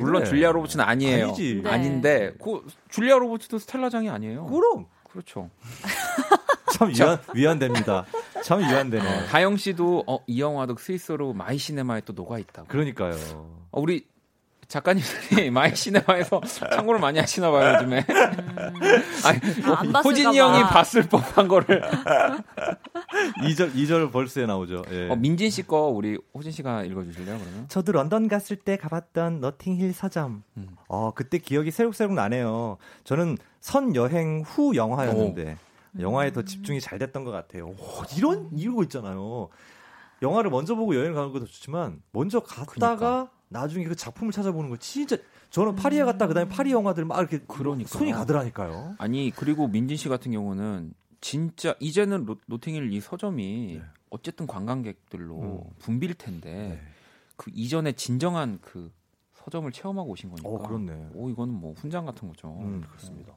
물론? 0.00 0.24
줄리아 0.24 0.50
로버츠는 0.50 0.84
아니에요. 0.84 1.26
아니지. 1.26 1.60
네. 1.62 1.70
아닌데 1.70 2.34
그 2.42 2.66
줄리아 2.88 3.18
로버츠도 3.18 3.58
스텔라장이 3.58 4.08
아니에요. 4.10 4.46
그럼 4.46 4.86
그렇죠. 5.08 5.48
참 6.78 6.88
위안 6.90 7.18
위안됩니다. 7.34 8.04
참 8.44 8.60
위안되네. 8.60 9.26
다영 9.26 9.56
씨도 9.56 10.04
어, 10.06 10.18
이 10.26 10.40
영화도 10.40 10.76
스위스로 10.78 11.32
마이시네마에 11.32 12.02
또 12.04 12.12
녹아 12.12 12.38
있다고. 12.38 12.68
그러니까요. 12.68 13.14
어, 13.70 13.80
우리 13.80 14.06
작가님들이 14.68 15.48
마이시네마에서 15.50 16.42
참고를 16.70 17.00
많이 17.00 17.18
하시나 17.18 17.50
봐요 17.50 17.74
요즘에. 17.76 18.04
아니, 19.24 19.38
아, 19.64 19.80
안 19.80 19.92
봤을까 19.92 20.00
호진이 20.00 20.38
봐. 20.38 20.44
형이 20.44 20.62
봤을 20.64 21.02
법한 21.08 21.48
거를. 21.48 21.80
2절 23.44 23.74
2절 23.74 24.12
벌스에 24.12 24.44
나오죠. 24.46 24.82
예. 24.90 25.08
어, 25.08 25.16
민진 25.16 25.48
씨 25.50 25.62
거 25.62 25.86
우리 25.86 26.18
호진 26.34 26.52
씨가 26.52 26.84
읽어주실래요 26.84 27.38
그러면? 27.38 27.64
저도 27.68 27.92
런던 27.92 28.28
갔을 28.28 28.56
때 28.56 28.76
가봤던 28.76 29.40
너팅힐 29.40 29.92
서점. 29.94 30.42
음. 30.58 30.68
어, 30.88 31.12
그때 31.14 31.38
기억이 31.38 31.70
새록새록 31.70 32.12
나네요. 32.12 32.76
저는 33.04 33.38
선 33.60 33.94
여행 33.96 34.42
후 34.46 34.76
영화였는데 34.76 35.56
영화에 35.98 36.32
더 36.32 36.42
집중이 36.42 36.80
잘 36.80 36.98
됐던 36.98 37.24
것 37.24 37.30
같아요. 37.30 37.68
오, 37.68 37.76
이런 38.16 38.48
이유가 38.52 38.82
있잖아요. 38.84 39.48
영화를 40.22 40.50
먼저 40.50 40.74
보고 40.74 40.94
여행 40.96 41.14
가는 41.14 41.32
것도 41.32 41.46
좋지만 41.46 42.02
먼저 42.12 42.40
갔다가 42.40 42.96
그러니까. 42.96 43.30
나중에 43.48 43.84
그 43.84 43.94
작품을 43.94 44.32
찾아보는 44.32 44.68
거 44.70 44.76
진짜 44.76 45.16
저는 45.50 45.76
파리에 45.76 46.04
갔다 46.04 46.26
그다음에 46.26 46.48
파리 46.48 46.72
영화들 46.72 47.04
막 47.04 47.18
이렇게 47.18 47.38
그러니까요. 47.46 47.98
손이 47.98 48.12
가더라니까요. 48.12 48.96
아니 48.98 49.30
그리고 49.34 49.68
민진 49.68 49.96
씨 49.96 50.08
같은 50.08 50.32
경우는 50.32 50.92
진짜 51.20 51.74
이제는 51.80 52.24
로, 52.26 52.36
노팅힐 52.46 52.92
이 52.92 53.00
서점이 53.00 53.78
네. 53.78 53.84
어쨌든 54.10 54.46
관광객들로 54.46 55.64
음. 55.66 55.74
붐빌 55.78 56.14
텐데 56.14 56.80
그 57.36 57.50
이전에 57.54 57.92
진정한 57.92 58.58
그 58.60 58.92
서점을 59.34 59.70
체험하고 59.72 60.10
오신 60.10 60.30
거니까. 60.30 60.48
어, 60.48 60.58
그렇네. 60.58 61.10
오 61.14 61.30
이거는 61.30 61.54
뭐 61.54 61.72
훈장 61.74 62.04
같은 62.06 62.28
거죠. 62.28 62.58
음, 62.60 62.82
그렇습니다. 62.86 63.32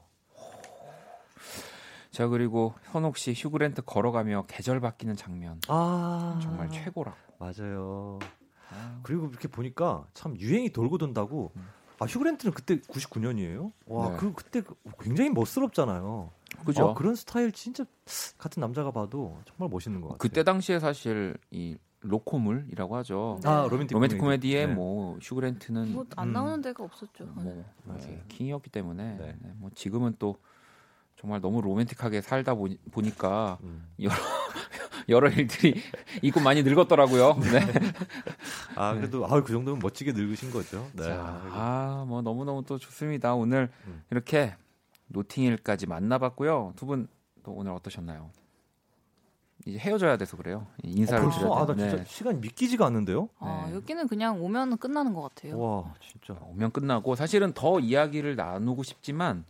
자 2.11 2.27
그리고 2.27 2.73
현옥 2.91 3.17
씨 3.17 3.33
휴그랜트 3.33 3.83
걸어가며 3.85 4.45
계절 4.47 4.81
바뀌는 4.81 5.15
장면 5.15 5.61
아, 5.69 6.37
정말 6.41 6.69
최고라. 6.69 7.15
맞아요. 7.39 8.19
아, 8.69 8.99
그리고 9.01 9.27
이렇게 9.27 9.47
보니까 9.47 10.05
참 10.13 10.37
유행이 10.37 10.71
돌고 10.71 10.97
돈다고. 10.97 11.51
아 11.99 12.05
휴그랜트는 12.05 12.53
그때 12.53 12.79
99년이에요. 12.79 13.71
와, 13.85 14.09
네. 14.09 14.17
그 14.17 14.33
그때 14.33 14.61
굉장히 14.99 15.29
멋스럽잖아요. 15.29 16.31
그죠? 16.65 16.89
아, 16.89 16.93
그런 16.93 17.15
스타일 17.15 17.51
진짜 17.53 17.85
같은 18.37 18.59
남자가 18.59 18.91
봐도 18.91 19.39
정말 19.45 19.69
멋있는 19.71 20.01
것 20.01 20.07
같아요. 20.07 20.17
그때 20.17 20.43
당시에 20.43 20.79
사실 20.79 21.37
이 21.49 21.77
로코물이라고 22.01 22.95
하죠. 22.97 23.39
아 23.45 23.67
로맨틱, 23.69 23.93
로맨틱 23.93 24.17
코미디에 24.19 24.65
네. 24.65 24.73
뭐 24.73 25.17
휴그랜트는 25.21 25.93
뭐안 25.93 26.27
음. 26.29 26.33
나오는 26.33 26.61
데가 26.61 26.83
없었죠. 26.83 27.25
뭐 27.25 27.43
네. 27.43 27.65
이렇게 27.87 28.23
킹이었기 28.27 28.69
때문에 28.71 29.17
네. 29.17 29.37
네, 29.39 29.51
뭐 29.57 29.69
지금은 29.75 30.15
또 30.19 30.35
정말 31.21 31.39
너무 31.39 31.61
로맨틱하게 31.61 32.21
살다 32.21 32.55
보니, 32.55 32.77
보니까 32.91 33.59
음. 33.61 33.87
여러 35.07 35.29
일들이 35.29 35.79
있고 36.23 36.39
많이 36.39 36.63
늙었더라고요. 36.63 37.35
네. 37.51 37.59
아 38.75 38.93
그래도 38.95 39.25
아, 39.27 39.41
그 39.43 39.53
정도면 39.53 39.79
멋지게 39.81 40.13
늙으신 40.13 40.49
거죠. 40.51 40.87
네. 40.93 41.03
자, 41.03 41.13
아, 41.21 42.01
아, 42.01 42.05
뭐 42.07 42.21
너무 42.23 42.43
너무 42.43 42.63
또 42.65 42.77
좋습니다. 42.79 43.35
오늘 43.35 43.69
음. 43.85 44.01
이렇게 44.09 44.55
노팅힐까지 45.07 45.87
만나봤고요. 45.87 46.73
두 46.75 46.85
분 46.87 47.07
또 47.43 47.53
오늘 47.53 47.71
어떠셨나요? 47.71 48.29
이제 49.65 49.77
헤어져야 49.79 50.15
돼서 50.17 50.37
그래요. 50.37 50.67
인사를 50.83 51.23
벌써? 51.23 51.39
드려야 51.39 51.57
아, 51.59 51.65
나 51.65 51.73
돼. 51.73 51.89
진짜 51.89 52.03
시간 52.03 52.39
믿기지가 52.39 52.85
않는데요. 52.85 53.29
아, 53.39 53.65
네. 53.67 53.75
여기는 53.75 54.07
그냥 54.07 54.43
오면 54.43 54.77
끝나는 54.77 55.13
것 55.13 55.21
같아요. 55.23 55.59
와 55.59 55.93
진짜. 55.99 56.39
오면 56.39 56.71
끝나고 56.71 57.15
사실은 57.15 57.51
더 57.53 57.79
이야기를 57.79 58.35
나누고 58.35 58.83
싶지만 58.83 59.45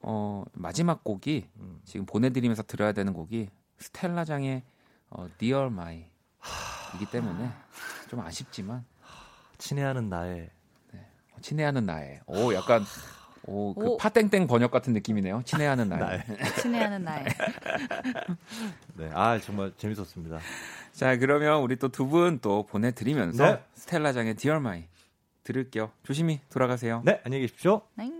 어, 0.00 0.44
마지막 0.52 1.04
곡이 1.04 1.46
음. 1.58 1.80
지금 1.84 2.06
보내드리면서 2.06 2.62
들어야 2.64 2.92
되는 2.92 3.12
곡이 3.12 3.48
스텔라장의 3.78 4.62
어, 5.10 5.28
Dear 5.38 5.66
My 5.66 6.06
이기 6.96 7.06
때문에 7.06 7.50
좀 8.08 8.20
아쉽지만 8.20 8.84
친애하는 9.58 10.08
나의 10.08 10.50
친애하는 11.42 11.86
나의 11.86 12.20
오 12.26 12.52
약간 12.54 12.82
오, 13.44 13.74
그 13.74 13.86
오. 13.86 13.96
파땡땡 13.96 14.46
번역 14.46 14.70
같은 14.70 14.92
느낌이네요. 14.92 15.42
친애하는 15.44 15.88
나의. 15.88 16.00
나의. 16.00 16.22
친애하는 16.60 17.02
나의. 17.04 17.24
네. 18.96 19.10
아 19.14 19.38
정말 19.40 19.72
재밌었습니다. 19.78 20.38
자 20.92 21.16
그러면 21.16 21.62
우리 21.62 21.76
또 21.76 21.88
두 21.88 22.06
분 22.08 22.38
또 22.40 22.66
보내드리면서 22.66 23.44
네. 23.44 23.64
스텔라장의 23.74 24.34
Dear 24.36 24.58
My 24.60 24.84
들을게요. 25.42 25.90
조심히 26.02 26.40
돌아가세요. 26.50 27.00
네 27.04 27.20
안녕히 27.24 27.42
계십시오. 27.42 27.80
넹. 27.96 28.19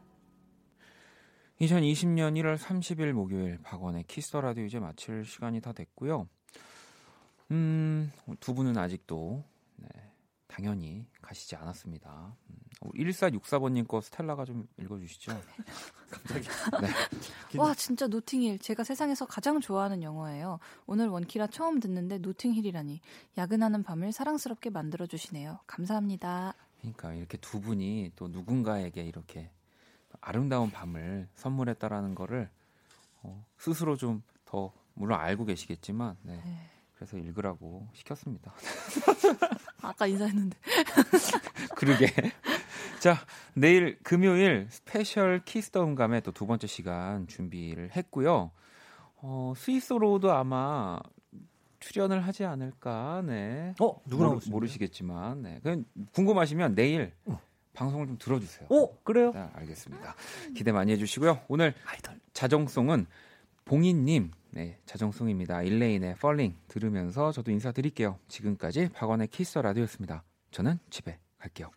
2020년 1.61 2.33
1월 2.41 2.57
30일 2.57 3.11
목요일 3.11 3.59
박원의 3.61 4.05
키스 4.07 4.31
더 4.31 4.41
라디오 4.41 4.65
이제 4.65 4.79
마칠 4.79 5.23
시간이 5.25 5.61
다 5.61 5.73
됐고요. 5.73 6.27
음, 7.51 8.11
두 8.39 8.55
분은 8.55 8.77
아직도 8.77 9.43
네, 9.75 9.87
당연히 10.47 11.05
가시지 11.21 11.55
않았습니다. 11.55 12.35
음, 12.49 12.55
1464번님 12.95 13.87
거 13.87 14.01
스텔라가 14.01 14.43
좀 14.43 14.67
읽어주시죠. 14.79 15.39
와 17.57 17.75
진짜 17.75 18.07
노팅힐 18.07 18.57
제가 18.57 18.83
세상에서 18.83 19.25
가장 19.27 19.59
좋아하는 19.59 20.01
영화예요. 20.01 20.57
오늘 20.87 21.09
원키라 21.09 21.47
처음 21.47 21.79
듣는데 21.79 22.17
노팅힐이라니 22.17 23.01
야근하는 23.37 23.83
밤을 23.83 24.11
사랑스럽게 24.11 24.71
만들어 24.71 25.05
주시네요. 25.05 25.59
감사합니다. 25.67 26.55
그러니까 26.79 27.13
이렇게 27.13 27.37
두 27.37 27.61
분이 27.61 28.13
또 28.15 28.29
누군가에게 28.29 29.03
이렇게 29.03 29.51
아름다운 30.21 30.71
밤을 30.71 31.27
선물했다라는 31.35 32.15
거를 32.15 32.49
어, 33.23 33.45
스스로 33.57 33.95
좀 33.97 34.21
더 34.51 34.73
물론 34.95 35.17
알고 35.17 35.45
계시겠지만 35.45 36.17
네, 36.23 36.35
네. 36.35 36.55
그래서 36.93 37.17
읽으라고 37.17 37.87
시켰습니다. 37.93 38.53
아까 39.81 40.05
인사했는데 40.05 40.57
그러게. 41.77 42.07
자, 42.99 43.15
내일 43.53 43.97
금요일 44.03 44.67
스페셜 44.69 45.41
키스 45.45 45.69
더 45.69 45.83
음감의 45.85 46.21
또 46.23 46.31
두 46.33 46.45
번째 46.45 46.67
시간 46.67 47.27
준비를 47.27 47.91
했고요. 47.95 48.51
어, 49.21 49.53
스위스 49.55 49.93
로드 49.93 50.27
아마 50.27 50.99
출연을 51.79 52.19
하지 52.27 52.43
않을까, 52.43 53.23
네. 53.25 53.73
어 53.79 54.01
누구 54.05 54.25
모르, 54.25 54.39
모르시겠지만, 54.49 55.41
네. 55.41 55.59
그냥 55.63 55.85
궁금하시면 56.11 56.75
내일 56.75 57.13
방송을 57.73 58.07
좀 58.07 58.17
들어주세요. 58.17 58.67
어 58.69 58.97
그래요? 59.03 59.31
네, 59.33 59.47
알겠습니다. 59.53 60.15
기대 60.55 60.71
많이 60.71 60.91
해주시고요. 60.93 61.41
오늘 61.47 61.73
아이돌. 61.85 62.19
자정송은 62.33 63.05
봉인님, 63.65 64.31
네, 64.51 64.79
자정송입니다. 64.85 65.61
일레인의 65.63 66.11
Falling 66.11 66.57
들으면서 66.67 67.31
저도 67.31 67.51
인사드릴게요. 67.51 68.19
지금까지 68.27 68.89
박원의 68.93 69.27
키스 69.27 69.57
라디오였습니다. 69.59 70.23
저는 70.51 70.79
집에 70.89 71.19
갈게요. 71.37 71.71